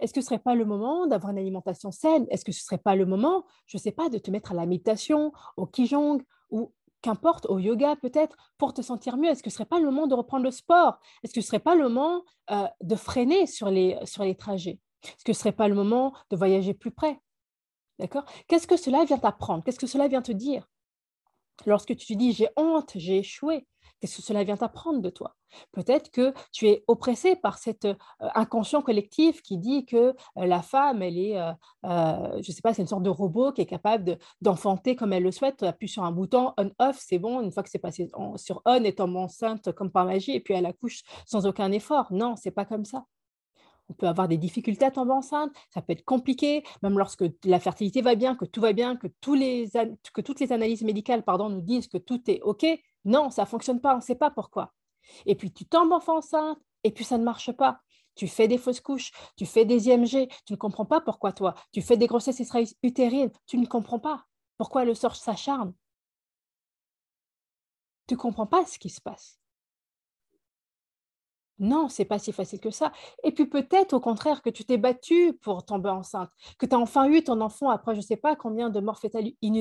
Est-ce 0.00 0.12
que 0.12 0.20
ce 0.20 0.26
ne 0.26 0.28
serait 0.28 0.42
pas 0.42 0.54
le 0.54 0.64
moment 0.64 1.06
d'avoir 1.06 1.32
une 1.32 1.38
alimentation 1.38 1.90
saine? 1.90 2.26
Est-ce 2.30 2.44
que 2.44 2.52
ce 2.52 2.60
ne 2.60 2.64
serait 2.64 2.78
pas 2.78 2.96
le 2.96 3.06
moment, 3.06 3.44
je 3.66 3.76
ne 3.76 3.80
sais 3.80 3.92
pas, 3.92 4.08
de 4.08 4.18
te 4.18 4.30
mettre 4.30 4.52
à 4.52 4.54
la 4.54 4.66
méditation, 4.66 5.32
au 5.56 5.66
Qigong 5.66 6.22
ou 6.50 6.72
qu'importe, 7.06 7.46
au 7.46 7.60
yoga 7.60 7.94
peut-être, 7.96 8.36
pour 8.58 8.74
te 8.74 8.82
sentir 8.82 9.16
mieux 9.16 9.30
Est-ce 9.30 9.42
que 9.42 9.50
ce 9.50 9.56
serait 9.56 9.64
pas 9.64 9.78
le 9.78 9.86
moment 9.86 10.08
de 10.08 10.14
reprendre 10.14 10.44
le 10.44 10.50
sport? 10.50 10.98
Est-ce 11.22 11.32
que 11.32 11.40
ce 11.40 11.46
serait 11.46 11.60
pas 11.60 11.76
le 11.76 11.84
moment 11.84 12.24
euh, 12.50 12.66
de 12.82 12.96
freiner 12.96 13.46
sur 13.46 13.70
les, 13.70 13.96
trajets? 14.36 14.80
Est-ce 15.04 15.24
que 15.24 15.32
ce 15.32 15.40
serait 15.40 15.52
pas 15.52 15.68
le 15.68 15.74
moment 15.76 16.12
de 16.30 16.36
voyager 16.36 16.74
plus 16.74 16.90
près? 16.90 17.20
D'accord? 18.00 18.24
Qu'est-ce 18.48 18.66
que 18.66 18.76
cela 18.76 19.04
vient 19.04 19.18
t'apprendre? 19.18 19.62
Qu'est-ce 19.62 19.78
que 19.78 19.86
cela 19.86 20.08
vient 20.08 20.20
te 20.20 20.32
dire? 20.32 20.66
Lorsque 21.64 21.96
tu 21.96 22.06
te 22.06 22.18
dis 22.18 22.32
j'ai 22.32 22.48
honte, 22.56 22.92
j'ai 22.94 23.18
échoué, 23.18 23.66
qu'est-ce 24.00 24.16
que 24.16 24.22
cela 24.22 24.44
vient 24.44 24.56
t'apprendre 24.56 25.00
de 25.00 25.10
toi? 25.10 25.34
Peut-être 25.72 26.10
que 26.10 26.34
tu 26.52 26.68
es 26.68 26.84
oppressé 26.86 27.36
par 27.36 27.58
cet 27.58 27.84
euh, 27.86 27.94
inconscient 28.34 28.82
collectif 28.82 29.42
qui 29.42 29.58
dit 29.58 29.86
que 29.86 29.96
euh, 29.96 30.12
la 30.34 30.60
femme, 30.62 31.02
elle 31.02 31.18
est, 31.18 31.38
euh, 31.38 31.52
je 31.82 32.50
ne 32.50 32.54
sais 32.54 32.62
pas, 32.62 32.74
c'est 32.74 32.82
une 32.82 32.88
sorte 32.88 33.02
de 33.02 33.10
robot 33.10 33.52
qui 33.52 33.62
est 33.62 33.66
capable 33.66 34.18
d'enfanter 34.40 34.96
comme 34.96 35.12
elle 35.12 35.22
le 35.22 35.32
souhaite, 35.32 35.58
tu 35.58 35.64
appuies 35.64 35.88
sur 35.88 36.04
un 36.04 36.12
bouton 36.12 36.52
on-off, 36.58 36.98
c'est 36.98 37.18
bon, 37.18 37.40
une 37.40 37.52
fois 37.52 37.62
que 37.62 37.70
c'est 37.70 37.78
passé 37.78 38.08
sur 38.36 38.62
on, 38.64 38.84
et 38.84 38.94
tombe 38.94 39.16
enceinte 39.16 39.72
comme 39.72 39.90
par 39.90 40.04
magie, 40.04 40.32
et 40.32 40.40
puis 40.40 40.54
elle 40.54 40.66
accouche 40.66 41.02
sans 41.26 41.46
aucun 41.46 41.72
effort. 41.72 42.06
Non, 42.10 42.36
c'est 42.36 42.50
pas 42.50 42.64
comme 42.64 42.84
ça 42.84 43.04
on 43.88 43.94
peut 43.94 44.06
avoir 44.08 44.28
des 44.28 44.36
difficultés 44.36 44.84
à 44.84 44.90
tomber 44.90 45.12
enceinte, 45.12 45.52
ça 45.72 45.82
peut 45.82 45.92
être 45.92 46.04
compliqué, 46.04 46.64
même 46.82 46.98
lorsque 46.98 47.24
la 47.44 47.60
fertilité 47.60 48.02
va 48.02 48.14
bien, 48.14 48.34
que 48.34 48.44
tout 48.44 48.60
va 48.60 48.72
bien, 48.72 48.96
que, 48.96 49.06
toutes 49.08 49.38
les 50.40 50.52
analyses 50.52 50.82
médicales 50.82 51.22
pardon, 51.22 51.48
nous 51.48 51.60
disent 51.60 51.88
que 51.88 51.98
tout 51.98 52.20
est 52.30 52.40
OK. 52.42 52.66
Non, 53.04 53.30
ça 53.30 53.42
ne 53.42 53.46
fonctionne 53.46 53.80
pas, 53.80 53.94
on 53.94 53.98
ne 53.98 54.02
sait 54.02 54.16
pas 54.16 54.30
pourquoi. 54.30 54.74
Et 55.24 55.34
puis 55.34 55.52
tu 55.52 55.64
tombes 55.66 55.92
enceinte, 55.92 56.58
et 56.84 56.90
puis 56.90 57.04
ça 57.04 57.18
ne 57.18 57.24
marche 57.24 57.52
pas. 57.52 57.80
Tu 58.14 58.28
fais 58.28 58.48
des 58.48 58.58
fausses 58.58 58.80
couches, 58.80 59.12
tu 59.36 59.44
fais 59.44 59.64
des 59.64 59.88
IMG, 59.88 60.28
tu 60.46 60.52
ne 60.52 60.56
comprends 60.56 60.86
pas 60.86 61.00
pourquoi 61.00 61.32
toi. 61.32 61.54
Tu 61.72 61.82
fais 61.82 61.96
des 61.96 62.06
grossesses 62.06 62.42
utérines, 62.82 63.30
tu 63.46 63.58
ne 63.58 63.66
comprends 63.66 63.98
pas 64.00 64.24
pourquoi 64.56 64.84
le 64.84 64.94
sort 64.94 65.16
s'acharne. 65.16 65.74
Tu 68.06 68.14
ne 68.14 68.18
comprends 68.18 68.46
pas 68.46 68.64
ce 68.64 68.78
qui 68.78 68.88
se 68.88 69.00
passe. 69.00 69.38
Non, 71.58 71.88
c'est 71.88 72.04
pas 72.04 72.18
si 72.18 72.32
facile 72.32 72.60
que 72.60 72.70
ça. 72.70 72.92
Et 73.24 73.32
puis 73.32 73.46
peut-être 73.46 73.94
au 73.94 74.00
contraire 74.00 74.42
que 74.42 74.50
tu 74.50 74.64
t'es 74.64 74.76
battu 74.76 75.32
pour 75.40 75.64
tomber 75.64 75.88
enceinte, 75.88 76.30
que 76.58 76.66
tu 76.66 76.74
as 76.74 76.78
enfin 76.78 77.08
eu 77.08 77.24
ton 77.24 77.40
enfant 77.40 77.70
après 77.70 77.94
je 77.94 78.00
ne 78.00 78.04
sais 78.04 78.16
pas 78.16 78.36
combien 78.36 78.68
de 78.68 78.80
morts 78.80 78.98
fétales 78.98 79.30
in 79.42 79.54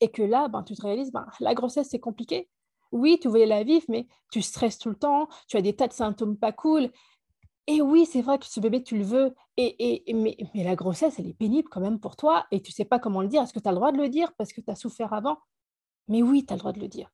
et 0.00 0.10
que 0.10 0.22
là, 0.22 0.48
ben, 0.48 0.62
tu 0.62 0.74
te 0.74 0.82
réalises, 0.82 1.12
ben, 1.12 1.26
la 1.40 1.54
grossesse 1.54 1.88
c'est 1.90 2.00
compliqué. 2.00 2.48
Oui, 2.92 3.18
tu 3.20 3.28
voulais 3.28 3.46
la 3.46 3.64
vivre, 3.64 3.84
mais 3.88 4.06
tu 4.30 4.42
stresses 4.42 4.78
tout 4.78 4.90
le 4.90 4.96
temps, 4.96 5.28
tu 5.48 5.56
as 5.56 5.62
des 5.62 5.74
tas 5.74 5.88
de 5.88 5.92
symptômes 5.92 6.36
pas 6.36 6.52
cool. 6.52 6.90
Et 7.66 7.80
oui, 7.80 8.06
c'est 8.06 8.22
vrai 8.22 8.38
que 8.38 8.46
ce 8.46 8.60
bébé, 8.60 8.82
tu 8.82 8.98
le 8.98 9.04
veux, 9.04 9.34
et, 9.56 10.10
et 10.10 10.14
mais, 10.14 10.36
mais, 10.54 10.64
la 10.64 10.74
grossesse, 10.74 11.18
elle 11.18 11.28
est 11.28 11.34
pénible 11.34 11.68
quand 11.70 11.80
même 11.80 12.00
pour 12.00 12.16
toi, 12.16 12.46
et 12.50 12.60
tu 12.60 12.72
sais 12.72 12.84
pas 12.84 12.98
comment 12.98 13.22
le 13.22 13.28
dire. 13.28 13.42
Est-ce 13.42 13.52
que 13.52 13.60
tu 13.60 13.68
as 13.68 13.72
le 13.72 13.76
droit 13.76 13.92
de 13.92 13.98
le 13.98 14.08
dire 14.08 14.32
parce 14.36 14.52
que 14.52 14.60
tu 14.60 14.70
as 14.70 14.74
souffert 14.74 15.12
avant? 15.12 15.38
Mais 16.08 16.22
oui, 16.22 16.44
tu 16.44 16.52
as 16.52 16.56
le 16.56 16.60
droit 16.60 16.72
de 16.72 16.80
le 16.80 16.88
dire. 16.88 17.10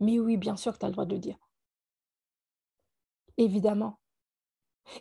Mais 0.00 0.18
oui, 0.20 0.36
bien 0.36 0.56
sûr 0.56 0.72
que 0.72 0.78
tu 0.78 0.84
as 0.86 0.88
le 0.88 0.92
droit 0.94 1.06
de 1.06 1.14
le 1.14 1.20
dire 1.20 1.36
évidemment. 3.38 3.98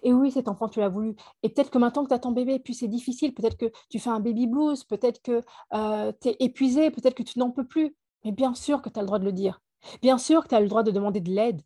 Et 0.04 0.14
oui, 0.14 0.32
cet 0.32 0.48
enfant, 0.48 0.68
tu 0.68 0.80
l'as 0.80 0.90
voulu. 0.90 1.16
Et 1.44 1.50
peut-être 1.50 1.70
que 1.70 1.78
maintenant 1.78 2.04
que 2.04 2.10
tu 2.10 2.14
as 2.14 2.20
ton 2.20 2.32
bébé, 2.32 2.60
puis 2.60 2.74
c'est 2.74 2.88
difficile, 2.88 3.34
peut-être 3.34 3.58
que 3.58 3.72
tu 3.90 4.00
fais 4.00 4.10
un 4.10 4.20
baby 4.20 4.48
blues, 4.48 4.84
peut-être 4.84 5.22
que 5.22 5.42
euh, 5.74 6.12
tu 6.22 6.30
es 6.30 6.38
épuisé, 6.40 6.92
peut-être 6.92 7.16
que 7.16 7.24
tu 7.24 7.40
n'en 7.40 7.52
peux 7.52 7.66
plus. 7.66 7.96
Mais 8.26 8.32
bien 8.32 8.54
sûr 8.54 8.82
que 8.82 8.90
tu 8.90 9.00
as 9.00 9.02
le 9.02 9.08
droit 9.08 9.20
de 9.20 9.26
le 9.26 9.32
dire. 9.32 9.62
Bien 10.02 10.18
sûr 10.18 10.44
que 10.44 10.50
tu 10.50 10.56
as 10.56 10.60
le 10.60 10.68
droit 10.68 10.84
de 10.84 10.92
demander 10.92 11.22
de 11.22 11.32
l'aide. 11.32 11.62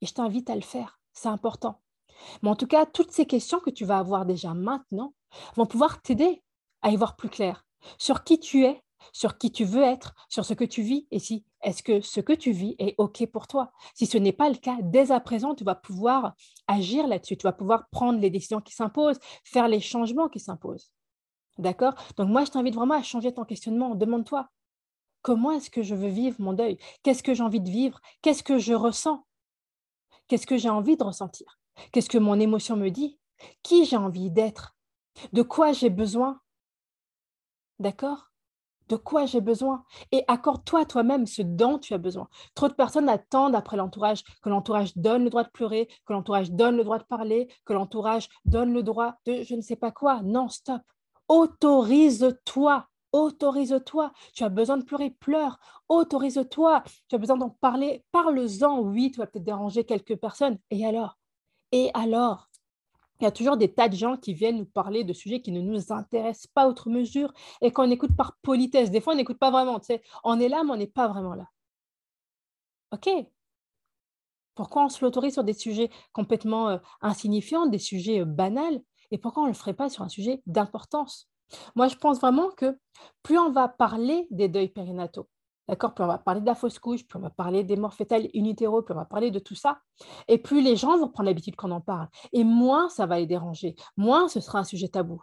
Et 0.00 0.06
je 0.06 0.14
t'invite 0.14 0.48
à 0.48 0.54
le 0.54 0.62
faire. 0.62 1.00
C'est 1.12 1.28
important. 1.28 1.80
Mais 2.42 2.48
en 2.48 2.56
tout 2.56 2.66
cas, 2.66 2.86
toutes 2.86 3.10
ces 3.10 3.26
questions 3.26 3.60
que 3.60 3.70
tu 3.70 3.84
vas 3.84 3.98
avoir 3.98 4.26
déjà 4.26 4.54
maintenant 4.54 5.14
vont 5.56 5.66
pouvoir 5.66 6.00
t'aider 6.00 6.42
à 6.82 6.90
y 6.90 6.96
voir 6.96 7.16
plus 7.16 7.28
clair 7.28 7.64
sur 7.98 8.24
qui 8.24 8.40
tu 8.40 8.64
es, 8.64 8.82
sur 9.12 9.38
qui 9.38 9.52
tu 9.52 9.64
veux 9.64 9.82
être, 9.82 10.14
sur 10.28 10.44
ce 10.44 10.54
que 10.54 10.64
tu 10.64 10.82
vis 10.82 11.06
et 11.10 11.18
si 11.18 11.44
est-ce 11.62 11.82
que 11.82 12.00
ce 12.00 12.20
que 12.20 12.32
tu 12.32 12.52
vis 12.52 12.76
est 12.78 12.94
OK 12.98 13.26
pour 13.26 13.46
toi? 13.46 13.72
Si 13.94 14.06
ce 14.06 14.18
n'est 14.18 14.32
pas 14.32 14.48
le 14.48 14.56
cas, 14.56 14.76
dès 14.82 15.10
à 15.10 15.20
présent, 15.20 15.54
tu 15.54 15.64
vas 15.64 15.74
pouvoir 15.74 16.34
agir 16.66 17.06
là-dessus, 17.06 17.36
tu 17.36 17.44
vas 17.44 17.52
pouvoir 17.52 17.88
prendre 17.90 18.20
les 18.20 18.30
décisions 18.30 18.60
qui 18.60 18.74
s'imposent, 18.74 19.18
faire 19.44 19.68
les 19.68 19.80
changements 19.80 20.28
qui 20.28 20.40
s'imposent. 20.40 20.90
D'accord? 21.58 21.94
Donc 22.16 22.28
moi, 22.28 22.44
je 22.44 22.50
t'invite 22.50 22.74
vraiment 22.74 22.94
à 22.94 23.02
changer 23.02 23.32
ton 23.34 23.44
questionnement. 23.44 23.94
Demande-toi, 23.96 24.48
comment 25.22 25.50
est-ce 25.50 25.70
que 25.70 25.82
je 25.82 25.94
veux 25.94 26.08
vivre 26.08 26.36
mon 26.40 26.52
deuil? 26.52 26.78
Qu'est-ce 27.02 27.22
que 27.22 27.34
j'ai 27.34 27.42
envie 27.42 27.60
de 27.60 27.70
vivre? 27.70 28.00
Qu'est-ce 28.22 28.44
que 28.44 28.58
je 28.58 28.74
ressens? 28.74 29.24
Qu'est-ce 30.28 30.46
que 30.46 30.56
j'ai 30.56 30.68
envie 30.68 30.96
de 30.96 31.02
ressentir? 31.02 31.58
Qu'est-ce 31.92 32.08
que 32.10 32.18
mon 32.18 32.38
émotion 32.38 32.76
me 32.76 32.90
dit? 32.90 33.18
Qui 33.62 33.84
j'ai 33.84 33.96
envie 33.96 34.30
d'être? 34.30 34.76
De 35.32 35.42
quoi 35.42 35.72
j'ai 35.72 35.90
besoin? 35.90 36.40
D'accord? 37.80 38.30
De 38.88 38.96
quoi 38.96 39.26
j'ai 39.26 39.40
besoin 39.40 39.84
et 40.12 40.24
accorde-toi 40.28 40.84
toi-même 40.84 41.26
ce 41.26 41.42
dont 41.42 41.78
tu 41.78 41.94
as 41.94 41.98
besoin. 41.98 42.28
Trop 42.54 42.68
de 42.68 42.74
personnes 42.74 43.08
attendent 43.08 43.54
après 43.54 43.76
l'entourage 43.76 44.22
que 44.42 44.48
l'entourage 44.48 44.96
donne 44.96 45.24
le 45.24 45.30
droit 45.30 45.44
de 45.44 45.50
pleurer, 45.50 45.88
que 46.06 46.12
l'entourage 46.12 46.50
donne 46.50 46.76
le 46.76 46.84
droit 46.84 46.98
de 46.98 47.04
parler, 47.04 47.48
que 47.64 47.72
l'entourage 47.72 48.28
donne 48.44 48.72
le 48.72 48.82
droit 48.82 49.14
de 49.26 49.42
je 49.42 49.54
ne 49.54 49.60
sais 49.60 49.76
pas 49.76 49.92
quoi. 49.92 50.22
Non, 50.22 50.48
stop. 50.48 50.82
Autorise-toi. 51.28 52.86
Autorise-toi. 53.12 54.12
Tu 54.34 54.44
as 54.44 54.48
besoin 54.48 54.76
de 54.76 54.84
pleurer, 54.84 55.10
pleure. 55.10 55.58
Autorise-toi. 55.88 56.82
Tu 57.08 57.14
as 57.14 57.18
besoin 57.18 57.36
d'en 57.36 57.50
parler, 57.50 58.04
parle-en. 58.12 58.80
Oui, 58.80 59.10
tu 59.10 59.18
vas 59.18 59.26
peut-être 59.26 59.44
déranger 59.44 59.84
quelques 59.84 60.16
personnes. 60.16 60.58
Et 60.70 60.86
alors? 60.86 61.18
Et 61.72 61.90
alors? 61.94 62.47
Il 63.20 63.24
y 63.24 63.26
a 63.26 63.32
toujours 63.32 63.56
des 63.56 63.72
tas 63.72 63.88
de 63.88 63.96
gens 63.96 64.16
qui 64.16 64.34
viennent 64.34 64.58
nous 64.58 64.64
parler 64.64 65.04
de 65.04 65.12
sujets 65.12 65.40
qui 65.40 65.52
ne 65.52 65.60
nous 65.60 65.92
intéressent 65.92 66.46
pas 66.48 66.68
outre 66.68 66.88
mesure 66.88 67.32
et 67.60 67.72
qu'on 67.72 67.90
écoute 67.90 68.14
par 68.16 68.36
politesse. 68.42 68.90
Des 68.90 69.00
fois, 69.00 69.14
on 69.14 69.16
n'écoute 69.16 69.38
pas 69.38 69.50
vraiment. 69.50 69.80
On 70.24 70.40
est 70.40 70.48
là, 70.48 70.62
mais 70.64 70.72
on 70.72 70.76
n'est 70.76 70.86
pas 70.86 71.08
vraiment 71.08 71.34
là. 71.34 71.48
OK. 72.92 73.08
Pourquoi 74.54 74.84
on 74.84 74.88
se 74.88 75.04
l'autorise 75.04 75.34
sur 75.34 75.44
des 75.44 75.52
sujets 75.52 75.90
complètement 76.12 76.68
euh, 76.68 76.78
insignifiants, 77.00 77.66
des 77.66 77.78
sujets 77.78 78.20
euh, 78.20 78.24
banals 78.24 78.80
Et 79.10 79.18
pourquoi 79.18 79.44
on 79.44 79.46
ne 79.46 79.52
le 79.52 79.56
ferait 79.56 79.74
pas 79.74 79.88
sur 79.88 80.02
un 80.02 80.08
sujet 80.08 80.42
d'importance? 80.46 81.28
Moi, 81.76 81.88
je 81.88 81.96
pense 81.96 82.20
vraiment 82.20 82.50
que 82.50 82.76
plus 83.22 83.38
on 83.38 83.50
va 83.50 83.68
parler 83.68 84.26
des 84.30 84.48
deuils 84.48 84.68
périnataux, 84.68 85.28
D'accord 85.68 85.94
Puis 85.94 86.02
on 86.02 86.06
va 86.06 86.18
parler 86.18 86.40
de 86.40 86.46
la 86.46 86.54
fausse 86.54 86.78
couche, 86.78 87.06
puis 87.06 87.16
on 87.18 87.20
va 87.20 87.30
parler 87.30 87.62
des 87.62 87.76
morts 87.76 87.92
fétales 87.92 88.28
in 88.34 88.44
utero, 88.44 88.82
puis 88.82 88.94
on 88.94 88.98
va 88.98 89.04
parler 89.04 89.30
de 89.30 89.38
tout 89.38 89.54
ça. 89.54 89.80
Et 90.26 90.38
plus 90.38 90.62
les 90.62 90.76
gens 90.76 90.96
vont 90.98 91.08
prendre 91.08 91.28
l'habitude 91.28 91.56
qu'on 91.56 91.70
en 91.70 91.80
parle, 91.80 92.08
et 92.32 92.42
moins 92.44 92.88
ça 92.88 93.06
va 93.06 93.18
les 93.18 93.26
déranger, 93.26 93.76
moins 93.96 94.28
ce 94.28 94.40
sera 94.40 94.60
un 94.60 94.64
sujet 94.64 94.88
tabou. 94.88 95.22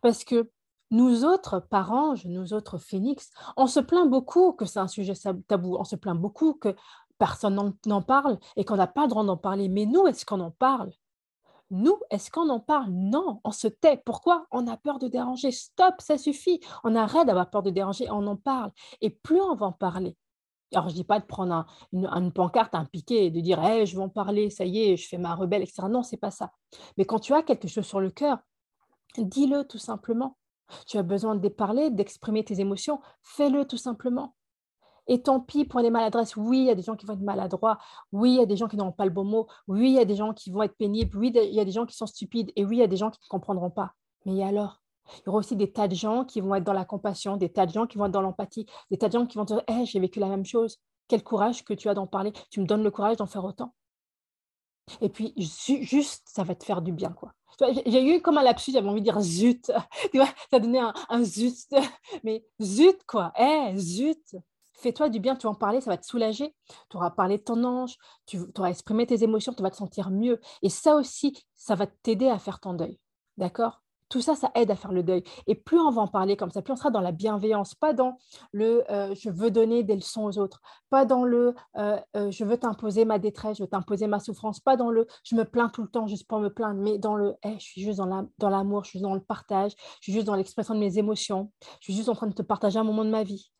Parce 0.00 0.24
que 0.24 0.50
nous 0.90 1.24
autres 1.24 1.60
parents, 1.60 2.14
nous 2.24 2.52
autres 2.52 2.78
phénix, 2.78 3.30
on 3.56 3.66
se 3.66 3.80
plaint 3.80 4.08
beaucoup 4.08 4.52
que 4.52 4.64
c'est 4.64 4.80
un 4.80 4.88
sujet 4.88 5.14
tabou, 5.46 5.76
on 5.78 5.84
se 5.84 5.96
plaint 5.96 6.18
beaucoup 6.18 6.54
que 6.54 6.74
personne 7.18 7.74
n'en 7.86 8.02
parle 8.02 8.38
et 8.56 8.64
qu'on 8.64 8.76
n'a 8.76 8.86
pas 8.86 9.02
le 9.02 9.08
droit 9.08 9.24
d'en 9.24 9.36
parler. 9.36 9.68
Mais 9.68 9.86
nous, 9.86 10.06
est-ce 10.06 10.26
qu'on 10.26 10.40
en 10.40 10.50
parle? 10.50 10.92
Nous, 11.74 11.98
est-ce 12.10 12.30
qu'on 12.30 12.48
en 12.48 12.60
parle? 12.60 12.90
Non, 12.90 13.40
on 13.44 13.50
se 13.50 13.68
tait. 13.68 14.00
Pourquoi? 14.04 14.46
On 14.50 14.66
a 14.66 14.76
peur 14.76 14.98
de 14.98 15.08
déranger. 15.08 15.50
Stop, 15.50 15.94
ça 15.98 16.18
suffit. 16.18 16.60
On 16.84 16.94
arrête 16.94 17.26
d'avoir 17.26 17.50
peur 17.50 17.62
de 17.62 17.70
déranger, 17.70 18.08
on 18.10 18.26
en 18.26 18.36
parle. 18.36 18.70
Et 19.00 19.10
plus 19.10 19.40
on 19.40 19.54
va 19.54 19.66
en 19.66 19.72
parler, 19.72 20.16
alors, 20.72 20.88
je 20.88 20.94
ne 20.94 20.98
dis 20.98 21.04
pas 21.04 21.20
de 21.20 21.24
prendre 21.24 21.66
une, 21.92 22.32
pancarte, 22.32 22.74
un 22.74 22.84
piquet 22.84 23.26
et 23.26 23.30
de 23.30 23.40
dire 23.40 23.62
je 23.84 23.96
vais 23.96 24.02
en 24.02 24.08
parler, 24.08 24.50
ça 24.50 24.64
y 24.64 24.80
est, 24.80 24.96
je 24.96 25.08
fais 25.08 25.18
ma 25.18 25.34
rebelle, 25.34 25.62
etc. 25.62 25.84
Non, 25.88 26.02
c'est 26.02 26.16
pas 26.16 26.30
ça. 26.30 26.52
Mais 26.96 27.04
quand 27.04 27.20
tu 27.20 27.32
as 27.32 27.42
quelque 27.42 27.68
chose 27.68 27.86
sur 27.86 28.00
le 28.00 28.10
cœur, 28.10 28.38
dis-le 29.18 29.64
tout 29.64 29.78
simplement. 29.78 30.36
Tu 30.86 30.96
as 30.98 31.02
besoin 31.02 31.36
de 31.36 31.48
parler, 31.48 31.90
d'exprimer 31.90 32.44
tes 32.44 32.60
émotions, 32.60 33.00
fais-le 33.22 33.66
tout 33.66 33.76
simplement. 33.76 34.34
Et 35.06 35.22
tant 35.22 35.40
pis 35.40 35.64
pour 35.64 35.80
les 35.80 35.90
maladresses. 35.90 36.36
Oui, 36.36 36.60
il 36.60 36.64
y 36.66 36.70
a 36.70 36.74
des 36.74 36.82
gens 36.82 36.96
qui 36.96 37.06
vont 37.06 37.14
être 37.14 37.20
maladroits. 37.20 37.78
Oui, 38.12 38.32
il 38.32 38.36
y 38.36 38.40
a 38.40 38.46
des 38.46 38.56
gens 38.56 38.68
qui 38.68 38.76
n'auront 38.76 38.92
pas 38.92 39.04
le 39.04 39.10
bon 39.10 39.24
mot. 39.24 39.46
Oui, 39.68 39.90
il 39.90 39.94
y 39.94 39.98
a 39.98 40.04
des 40.04 40.16
gens 40.16 40.32
qui 40.32 40.50
vont 40.50 40.62
être 40.62 40.76
pénibles. 40.76 41.16
Oui, 41.18 41.32
il 41.34 41.54
y 41.54 41.60
a 41.60 41.64
des 41.64 41.72
gens 41.72 41.86
qui 41.86 41.96
sont 41.96 42.06
stupides. 42.06 42.52
Et 42.56 42.64
oui, 42.64 42.76
il 42.76 42.80
y 42.80 42.82
a 42.82 42.86
des 42.86 42.96
gens 42.96 43.10
qui 43.10 43.20
ne 43.22 43.28
comprendront 43.28 43.70
pas. 43.70 43.92
Mais 44.24 44.42
alors 44.42 44.80
Il 45.18 45.26
y 45.26 45.28
aura 45.28 45.38
aussi 45.38 45.56
des 45.56 45.70
tas 45.70 45.88
de 45.88 45.94
gens 45.94 46.24
qui 46.24 46.40
vont 46.40 46.54
être 46.54 46.64
dans 46.64 46.72
la 46.72 46.84
compassion, 46.86 47.36
des 47.36 47.50
tas 47.50 47.66
de 47.66 47.72
gens 47.72 47.86
qui 47.86 47.98
vont 47.98 48.06
être 48.06 48.12
dans 48.12 48.22
l'empathie, 48.22 48.66
des 48.90 48.96
tas 48.98 49.08
de 49.08 49.12
gens 49.12 49.26
qui 49.26 49.36
vont 49.36 49.44
dire 49.44 49.62
hey, 49.68 49.84
j'ai 49.86 50.00
vécu 50.00 50.20
la 50.20 50.28
même 50.28 50.46
chose. 50.46 50.78
Quel 51.08 51.22
courage 51.22 51.64
que 51.64 51.74
tu 51.74 51.88
as 51.88 51.94
d'en 51.94 52.06
parler. 52.06 52.32
Tu 52.50 52.60
me 52.60 52.66
donnes 52.66 52.82
le 52.82 52.90
courage 52.90 53.16
d'en 53.18 53.26
faire 53.26 53.44
autant. 53.44 53.74
Et 55.00 55.08
puis, 55.08 55.32
juste, 55.36 56.28
ça 56.28 56.44
va 56.44 56.54
te 56.54 56.64
faire 56.64 56.82
du 56.82 56.92
bien, 56.92 57.10
quoi. 57.10 57.32
J'ai 57.86 58.04
eu 58.04 58.20
comme 58.20 58.38
un 58.38 58.42
lapsus, 58.42 58.72
j'avais 58.72 58.88
envie 58.88 59.00
de 59.00 59.04
dire 59.04 59.20
zut. 59.20 59.70
Tu 60.10 60.18
vois, 60.18 60.28
ça 60.50 60.58
donnait 60.58 60.80
un, 61.08 61.22
zut. 61.22 61.68
Mais 62.24 62.44
zut, 62.60 63.04
quoi. 63.06 63.32
Eh, 63.38 63.76
zut 63.76 64.36
fais-toi 64.74 65.08
du 65.08 65.20
bien, 65.20 65.36
tu 65.36 65.46
vas 65.46 65.52
en 65.52 65.54
parler, 65.54 65.80
ça 65.80 65.90
va 65.90 65.96
te 65.96 66.06
soulager. 66.06 66.54
Tu 66.90 66.96
auras 66.96 67.10
parlé 67.10 67.38
de 67.38 67.42
ton 67.42 67.64
ange, 67.64 67.96
tu 68.26 68.38
auras 68.56 68.70
exprimé 68.70 69.06
tes 69.06 69.22
émotions, 69.22 69.52
tu 69.52 69.62
vas 69.62 69.70
te 69.70 69.76
sentir 69.76 70.10
mieux. 70.10 70.40
Et 70.62 70.68
ça 70.68 70.96
aussi, 70.96 71.44
ça 71.54 71.74
va 71.74 71.86
t'aider 71.86 72.28
à 72.28 72.38
faire 72.38 72.60
ton 72.60 72.74
deuil. 72.74 72.98
D'accord? 73.36 73.80
Tout 74.10 74.20
ça, 74.20 74.34
ça 74.36 74.50
aide 74.54 74.70
à 74.70 74.76
faire 74.76 74.92
le 74.92 75.02
deuil. 75.02 75.24
Et 75.46 75.54
plus 75.54 75.78
on 75.78 75.90
va 75.90 76.02
en 76.02 76.06
parler 76.06 76.36
comme 76.36 76.50
ça, 76.50 76.62
plus 76.62 76.72
on 76.72 76.76
sera 76.76 76.90
dans 76.90 77.00
la 77.00 77.10
bienveillance, 77.10 77.74
pas 77.74 77.94
dans 77.94 78.18
le 78.52 78.84
euh, 78.92 79.14
je 79.14 79.30
veux 79.30 79.50
donner 79.50 79.82
des 79.82 79.96
leçons 79.96 80.24
aux 80.24 80.38
autres, 80.38 80.60
pas 80.90 81.04
dans 81.04 81.24
le 81.24 81.54
euh, 81.78 81.98
euh, 82.16 82.30
je 82.30 82.44
veux 82.44 82.58
t'imposer 82.58 83.06
ma 83.06 83.18
détresse, 83.18 83.56
je 83.58 83.62
veux 83.62 83.68
t'imposer 83.68 84.06
ma 84.06 84.20
souffrance, 84.20 84.60
pas 84.60 84.76
dans 84.76 84.90
le 84.90 85.06
je 85.24 85.34
me 85.34 85.44
plains 85.44 85.68
tout 85.68 85.82
le 85.82 85.88
temps 85.88 86.06
juste 86.06 86.28
pour 86.28 86.38
me 86.38 86.48
plaindre, 86.48 86.80
mais 86.80 86.98
dans 86.98 87.16
le 87.16 87.34
je 87.44 87.58
suis 87.58 87.82
juste 87.82 87.98
dans 87.98 88.50
l'amour, 88.50 88.84
je 88.84 88.90
suis 88.90 89.00
dans 89.00 89.14
le 89.14 89.20
partage, 89.20 89.72
je 90.00 90.04
suis 90.04 90.12
juste 90.12 90.26
dans 90.26 90.36
l'expression 90.36 90.74
de 90.74 90.80
mes 90.80 90.98
émotions, 90.98 91.50
je 91.80 91.84
suis 91.86 91.94
juste 91.94 92.08
en 92.08 92.14
train 92.14 92.26
de 92.26 92.34
te 92.34 92.42
partager 92.42 92.78
un 92.78 92.84
moment 92.84 93.04
de 93.04 93.10
ma 93.10 93.24
vie 93.24 93.50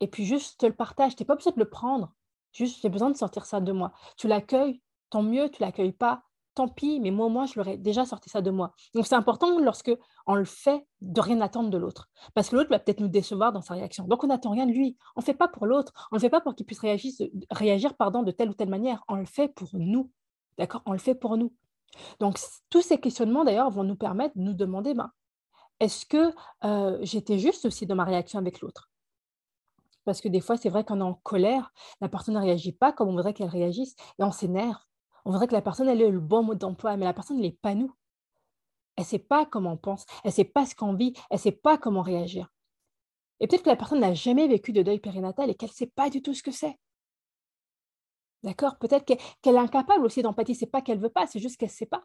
et 0.00 0.08
puis 0.08 0.24
juste 0.24 0.60
te 0.60 0.66
le 0.66 0.74
partage. 0.74 1.16
Tu 1.16 1.22
n'es 1.22 1.26
pas 1.26 1.34
obligé 1.34 1.50
de 1.52 1.58
le 1.58 1.68
prendre. 1.68 2.12
Juste, 2.52 2.80
j'ai 2.82 2.88
besoin 2.88 3.10
de 3.10 3.16
sortir 3.16 3.44
ça 3.44 3.60
de 3.60 3.72
moi. 3.72 3.92
Tu 4.16 4.28
l'accueilles, 4.28 4.80
tant 5.10 5.22
mieux, 5.22 5.50
tu 5.50 5.62
l'accueilles 5.62 5.92
pas, 5.92 6.22
tant 6.54 6.68
pis, 6.68 7.00
mais 7.00 7.10
moi, 7.10 7.28
moi, 7.28 7.44
je 7.46 7.52
l'aurais 7.56 7.76
déjà 7.76 8.06
sorti 8.06 8.30
ça 8.30 8.40
de 8.40 8.50
moi. 8.50 8.72
Donc, 8.94 9.06
c'est 9.06 9.14
important 9.14 9.58
lorsque 9.60 9.92
on 10.26 10.34
le 10.34 10.46
fait 10.46 10.86
de 11.02 11.20
rien 11.20 11.40
attendre 11.42 11.68
de 11.70 11.76
l'autre. 11.76 12.08
Parce 12.34 12.48
que 12.48 12.56
l'autre 12.56 12.70
va 12.70 12.78
peut-être 12.78 13.00
nous 13.00 13.08
décevoir 13.08 13.52
dans 13.52 13.60
sa 13.60 13.74
réaction. 13.74 14.06
Donc, 14.06 14.24
on 14.24 14.28
n'attend 14.28 14.50
rien 14.50 14.66
de 14.66 14.72
lui. 14.72 14.96
On 15.16 15.20
ne 15.20 15.24
fait 15.24 15.34
pas 15.34 15.48
pour 15.48 15.66
l'autre. 15.66 15.92
On 16.10 16.16
ne 16.16 16.18
le 16.18 16.20
fait 16.22 16.30
pas 16.30 16.40
pour 16.40 16.54
qu'il 16.54 16.64
puisse 16.64 16.80
réagir, 16.80 17.12
réagir 17.50 17.94
pardon, 17.94 18.22
de 18.22 18.30
telle 18.30 18.48
ou 18.48 18.54
telle 18.54 18.70
manière. 18.70 19.04
On 19.08 19.16
le 19.16 19.26
fait 19.26 19.48
pour 19.48 19.68
nous. 19.74 20.10
D'accord? 20.56 20.80
On 20.86 20.92
le 20.92 20.98
fait 20.98 21.14
pour 21.14 21.36
nous. 21.36 21.52
Donc, 22.20 22.38
tous 22.70 22.82
ces 22.82 22.98
questionnements, 22.98 23.44
d'ailleurs, 23.44 23.70
vont 23.70 23.84
nous 23.84 23.96
permettre 23.96 24.36
de 24.36 24.42
nous 24.42 24.54
demander, 24.54 24.94
ben, 24.94 25.10
est-ce 25.78 26.06
que 26.06 26.32
euh, 26.64 26.98
j'étais 27.02 27.38
juste 27.38 27.66
aussi 27.66 27.86
dans 27.86 27.96
ma 27.96 28.04
réaction 28.04 28.38
avec 28.38 28.62
l'autre? 28.62 28.90
Parce 30.06 30.20
que 30.20 30.28
des 30.28 30.40
fois, 30.40 30.56
c'est 30.56 30.68
vrai 30.68 30.84
qu'on 30.84 31.00
est 31.00 31.04
en 31.04 31.14
colère, 31.14 31.72
la 32.00 32.08
personne 32.08 32.36
ne 32.36 32.40
réagit 32.40 32.72
pas 32.72 32.92
comme 32.92 33.08
on 33.08 33.12
voudrait 33.12 33.34
qu'elle 33.34 33.48
réagisse, 33.48 33.96
et 34.18 34.22
on 34.22 34.30
s'énerve. 34.30 34.80
On 35.24 35.32
voudrait 35.32 35.48
que 35.48 35.52
la 35.52 35.60
personne 35.60 35.88
ait 35.88 35.96
le 35.96 36.20
bon 36.20 36.44
mode 36.44 36.58
d'emploi, 36.58 36.96
mais 36.96 37.04
la 37.04 37.12
personne 37.12 37.40
n'est 37.40 37.50
pas 37.50 37.74
nous. 37.74 37.92
Elle 38.96 39.02
ne 39.02 39.08
sait 39.08 39.18
pas 39.18 39.44
comment 39.44 39.72
on 39.72 39.76
pense, 39.76 40.06
elle 40.24 40.30
ne 40.30 40.34
sait 40.34 40.44
pas 40.44 40.64
ce 40.64 40.74
qu'on 40.74 40.94
vit, 40.94 41.12
elle 41.28 41.36
ne 41.36 41.40
sait 41.40 41.52
pas 41.52 41.76
comment 41.76 42.02
réagir. 42.02 42.50
Et 43.40 43.48
peut-être 43.48 43.64
que 43.64 43.68
la 43.68 43.76
personne 43.76 44.00
n'a 44.00 44.14
jamais 44.14 44.46
vécu 44.48 44.72
de 44.72 44.82
deuil 44.82 45.00
périnatal 45.00 45.50
et 45.50 45.54
qu'elle 45.54 45.68
ne 45.68 45.74
sait 45.74 45.88
pas 45.88 46.08
du 46.08 46.22
tout 46.22 46.32
ce 46.32 46.42
que 46.42 46.52
c'est. 46.52 46.78
D'accord? 48.44 48.78
Peut-être 48.78 49.04
qu'elle 49.04 49.56
est 49.56 49.58
incapable 49.58 50.04
aussi 50.04 50.22
d'empathie. 50.22 50.54
C'est 50.54 50.66
pas 50.66 50.80
qu'elle 50.80 51.00
veut 51.00 51.10
pas, 51.10 51.26
c'est 51.26 51.40
juste 51.40 51.58
qu'elle 51.58 51.68
ne 51.68 51.74
sait 51.74 51.86
pas. 51.86 52.04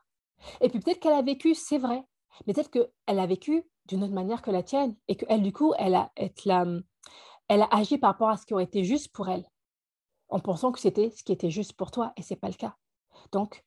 Et 0.59 0.69
puis 0.69 0.79
peut-être 0.79 0.99
qu'elle 0.99 1.13
a 1.13 1.21
vécu, 1.21 1.53
c'est 1.53 1.77
vrai, 1.77 2.03
mais 2.45 2.53
peut-être 2.53 2.71
qu'elle 2.71 3.19
a 3.19 3.27
vécu 3.27 3.63
d'une 3.85 4.03
autre 4.03 4.13
manière 4.13 4.41
que 4.41 4.49
la 4.49 4.63
tienne 4.63 4.95
et 5.07 5.15
qu'elle, 5.15 5.43
du 5.43 5.53
coup, 5.53 5.73
elle 5.77 5.93
a, 5.93 6.11
elle 6.15 6.51
a 6.51 6.65
agi 7.49 7.97
par 7.97 8.11
rapport 8.11 8.29
à 8.29 8.37
ce 8.37 8.45
qui 8.45 8.53
aurait 8.53 8.63
été 8.63 8.83
juste 8.83 9.11
pour 9.11 9.29
elle, 9.29 9.45
en 10.29 10.39
pensant 10.39 10.71
que 10.71 10.79
c'était 10.79 11.09
ce 11.11 11.23
qui 11.23 11.31
était 11.31 11.49
juste 11.49 11.73
pour 11.73 11.91
toi, 11.91 12.13
et 12.15 12.21
ce 12.21 12.33
n'est 12.33 12.39
pas 12.39 12.47
le 12.47 12.53
cas. 12.53 12.77
Donc, 13.31 13.65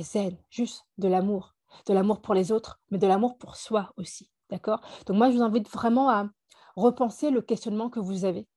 zen, 0.00 0.36
juste 0.50 0.86
de 0.98 1.08
l'amour, 1.08 1.54
de 1.86 1.94
l'amour 1.94 2.20
pour 2.20 2.34
les 2.34 2.52
autres, 2.52 2.80
mais 2.90 2.98
de 2.98 3.06
l'amour 3.06 3.38
pour 3.38 3.56
soi 3.56 3.92
aussi. 3.96 4.30
D'accord? 4.50 4.80
Donc, 5.06 5.16
moi, 5.18 5.30
je 5.30 5.36
vous 5.36 5.42
invite 5.42 5.68
vraiment 5.68 6.08
à 6.08 6.28
repenser 6.76 7.30
le 7.30 7.42
questionnement 7.42 7.90
que 7.90 8.00
vous 8.00 8.24
avez, 8.24 8.48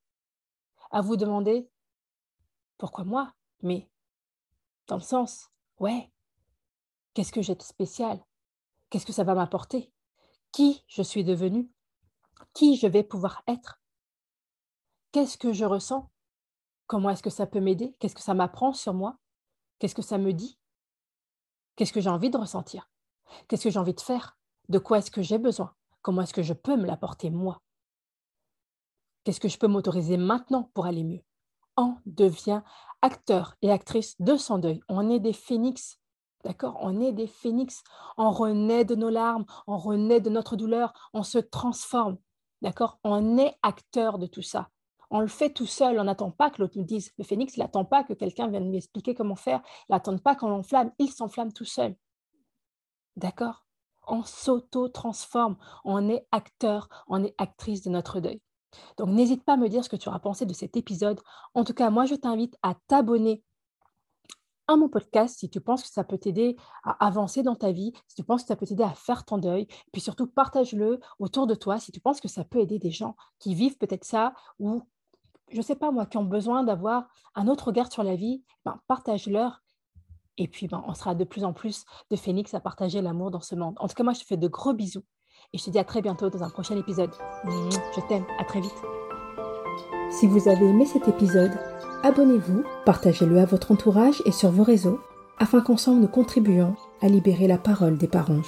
à 0.92 1.02
vous 1.02 1.18
demander 1.18 1.70
pourquoi 2.78 3.04
moi? 3.04 3.34
Mais 3.62 3.90
dans 4.88 4.96
le 4.96 5.02
sens, 5.02 5.50
ouais, 5.80 6.12
qu'est-ce 7.14 7.34
que 7.34 7.42
j'ai 7.42 7.56
de 7.56 7.62
spécial? 7.62 8.24
Qu'est-ce 8.90 9.06
que 9.06 9.14
ça 9.14 9.24
va 9.24 9.36
m'apporter? 9.36 9.92
Qui 10.52 10.84
je 10.88 11.02
suis 11.02 11.24
devenue? 11.24 11.70
Qui 12.54 12.78
je 12.78 12.88
vais 12.88 13.04
pouvoir 13.04 13.44
être? 13.48 13.81
Qu'est-ce 15.12 15.38
que 15.38 15.52
je 15.52 15.66
ressens? 15.66 16.10
Comment 16.88 17.10
est-ce 17.10 17.24
que 17.24 17.30
ça 17.30 17.46
peut 17.46 17.60
m'aider? 17.60 17.96
Qu'est-ce 18.00 18.16
que 18.16 18.22
ça 18.22 18.34
m'apprend 18.34 18.72
sur 18.72 18.94
moi? 18.94 19.18
Qu'est-ce 19.78 19.96
que 19.96 20.02
ça 20.02 20.18
me 20.18 20.32
dit? 20.32 20.58
Qu'est-ce 21.76 21.92
que 21.92 22.00
j'ai 22.00 22.10
envie 22.10 22.30
de 22.30 22.38
ressentir? 22.38 22.90
Qu'est-ce 23.48 23.66
que 23.66 23.70
j'ai 23.70 23.80
envie 23.80 23.94
de 23.94 24.00
faire? 24.00 24.38
De 24.70 24.80
quoi 24.80 25.00
est-ce 25.00 25.12
que 25.12 25.22
j'ai 25.22 25.38
besoin? 25.38 25.74
Comment 26.02 26.22
est-ce 26.22 26.34
que 26.34 26.44
je 26.44 26.54
peux 26.54 26.78
me 26.78 26.86
l'apporter 26.86 27.30
moi? 27.30 27.62
Qu'est-ce 29.26 29.42
que 29.42 29.50
je 29.50 29.58
peux 29.58 29.68
m'autoriser 29.68 30.16
maintenant 30.16 30.72
pour 30.74 30.86
aller 30.86 31.04
mieux? 31.04 31.24
On 31.76 31.98
devient 32.06 32.62
acteurs 33.02 33.56
et 33.62 33.72
actrices 33.72 34.16
de 34.22 34.38
son 34.38 34.60
deuil. 34.60 34.82
On 34.88 35.10
est 35.10 35.20
des 35.20 35.34
phénix, 35.34 36.00
d'accord? 36.46 36.78
On 36.80 37.02
est 37.02 37.12
des 37.12 37.28
phénix. 37.28 37.84
On 38.18 38.32
renaît 38.32 38.86
de 38.86 38.96
nos 38.96 39.10
larmes, 39.10 39.46
on 39.68 39.78
renaît 39.78 40.22
de 40.22 40.30
notre 40.30 40.56
douleur, 40.56 40.94
on 41.14 41.24
se 41.24 41.38
transforme, 41.38 42.18
d'accord? 42.62 42.98
On 43.04 43.38
est 43.38 43.58
acteur 43.62 44.18
de 44.18 44.28
tout 44.28 44.42
ça. 44.42 44.70
On 45.12 45.20
le 45.20 45.28
fait 45.28 45.50
tout 45.50 45.66
seul, 45.66 46.00
on 46.00 46.06
n'attend 46.06 46.32
pas 46.32 46.50
que 46.50 46.62
l'autre 46.62 46.78
nous 46.78 46.86
dise. 46.86 47.12
Le 47.18 47.26
phénix, 47.26 47.58
il 47.58 47.60
n'attend 47.60 47.84
pas 47.84 48.04
que 48.04 48.14
quelqu'un 48.14 48.48
vienne 48.48 48.70
lui 48.70 48.78
expliquer 48.78 49.14
comment 49.14 49.36
faire, 49.36 49.62
il 49.90 49.92
n'attend 49.92 50.18
pas 50.18 50.36
qu'on 50.36 50.50
l'enflamme, 50.50 50.92
il 51.00 51.12
s'enflamme 51.12 51.52
tout 51.52 51.66
seul. 51.66 51.96
D'accord? 53.18 53.66
On 54.08 54.24
s'auto-transforme, 54.24 55.58
on 55.84 56.10
est 56.10 56.26
acteur, 56.32 56.88
on 57.08 57.24
est 57.24 57.36
actrice 57.38 57.84
de 57.84 57.90
notre 57.90 58.22
deuil. 58.22 58.42
Donc, 58.98 59.10
n'hésite 59.10 59.44
pas 59.44 59.54
à 59.54 59.58
me 59.58 59.68
dire 59.68 59.84
ce 59.84 59.90
que 59.90 59.98
tu 59.98 60.08
auras 60.08 60.20
pensé 60.20 60.46
de 60.46 60.54
cet 60.54 60.78
épisode. 60.78 61.20
En 61.54 61.66
tout 61.66 61.74
cas, 61.74 61.90
moi, 61.90 62.06
je 62.06 62.16
t'invite 62.16 62.56
à 62.64 62.76
t'abonner 62.88 63.44
à 64.68 64.78
mon 64.78 64.88
podcast 64.88 65.40
si 65.40 65.50
tu 65.50 65.60
penses 65.60 65.84
que 65.84 65.90
ça 65.90 66.06
peut 66.06 66.18
t'aider 66.18 66.56
à 66.84 67.06
avancer 67.06 67.44
dans 67.44 67.56
ta 67.56 67.72
vie, 67.72 67.92
si 68.08 68.16
tu 68.16 68.24
penses 68.24 68.44
que 68.44 68.48
ça 68.48 68.56
peut 68.56 68.66
t'aider 68.66 68.84
à 68.84 68.94
faire 68.94 69.26
ton 69.26 69.38
deuil. 69.38 69.68
Puis 69.92 70.02
surtout, 70.02 70.28
partage-le 70.28 71.00
autour 71.20 71.48
de 71.48 71.56
toi 71.56 71.80
si 71.80 71.92
tu 71.92 72.00
penses 72.00 72.22
que 72.22 72.30
ça 72.30 72.46
peut 72.46 72.60
aider 72.60 72.80
des 72.80 72.92
gens 72.92 73.16
qui 73.40 73.54
vivent 73.54 73.78
peut-être 73.78 74.06
ça 74.06 74.34
ou, 74.60 74.84
je 75.52 75.58
ne 75.58 75.62
sais 75.62 75.76
pas 75.76 75.92
moi, 75.92 76.06
qui 76.06 76.18
ont 76.18 76.24
besoin 76.24 76.64
d'avoir 76.64 77.08
un 77.36 77.48
autre 77.48 77.68
regard 77.68 77.92
sur 77.92 78.04
la 78.04 78.16
vie. 78.16 78.44
Ben, 78.66 78.80
partage-leur. 78.88 79.62
Et 80.38 80.48
puis, 80.48 80.68
ben, 80.68 80.84
on 80.88 80.94
sera 80.94 81.14
de 81.14 81.24
plus 81.24 81.44
en 81.44 81.54
plus 81.54 81.86
de 82.10 82.16
phénix 82.16 82.54
à 82.54 82.60
partager 82.60 83.02
l'amour 83.02 83.32
dans 83.32 83.42
ce 83.42 83.56
monde. 83.56 83.76
En 83.80 83.88
tout 83.88 83.96
cas, 83.96 84.04
moi, 84.04 84.14
je 84.14 84.22
te 84.22 84.26
fais 84.26 84.38
de 84.38 84.48
gros 84.48 84.74
bisous 84.74 85.04
et 85.54 85.58
je 85.58 85.66
te 85.66 85.70
dis 85.70 85.80
à 85.80 85.84
très 85.84 86.02
bientôt 86.02 86.30
dans 86.30 86.44
un 86.44 86.50
prochain 86.50 86.78
épisode. 86.78 87.12
Je 87.46 88.08
t'aime, 88.08 88.26
à 88.40 88.46
très 88.46 88.62
vite. 88.62 88.72
Si 90.10 90.28
vous 90.28 90.48
avez 90.48 90.66
aimé 90.66 90.86
cet 90.86 91.08
épisode, 91.08 91.52
abonnez-vous, 92.04 92.64
partagez-le 92.86 93.40
à 93.40 93.46
votre 93.46 93.72
entourage 93.72 94.22
et 94.26 94.32
sur 94.32 94.52
vos 94.52 94.64
réseaux, 94.64 95.00
afin 95.40 95.62
qu'ensemble 95.62 96.02
nous 96.02 96.08
contribuions 96.08 96.76
à 97.02 97.08
libérer 97.08 97.48
la 97.48 97.58
parole 97.58 97.98
des 97.98 98.08
parents. 98.08 98.42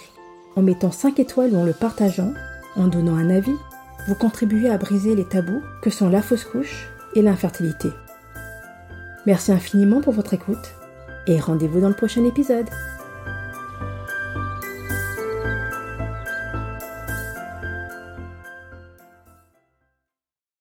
En 0.56 0.62
mettant 0.62 0.92
5 0.92 1.20
étoiles 1.20 1.54
ou 1.54 1.58
en 1.60 1.64
le 1.64 1.74
partageant, 1.74 2.34
en 2.76 2.88
donnant 2.88 3.16
un 3.16 3.30
avis, 3.30 3.56
vous 4.08 4.16
contribuez 4.16 4.70
à 4.70 4.78
briser 4.78 5.16
les 5.16 5.28
tabous 5.28 5.62
que 5.82 5.90
sont 5.90 6.10
la 6.10 6.22
fausse 6.22 6.44
couche 6.44 6.93
et 7.16 7.22
l'infertilité. 7.22 7.90
Merci 9.26 9.52
infiniment 9.52 10.02
pour 10.02 10.14
votre 10.14 10.34
écoute 10.34 10.74
et 11.28 11.40
rendez-vous 11.40 11.80
dans 11.80 11.90
le 11.90 11.96
prochain 11.96 12.26
épisode. 12.26 12.68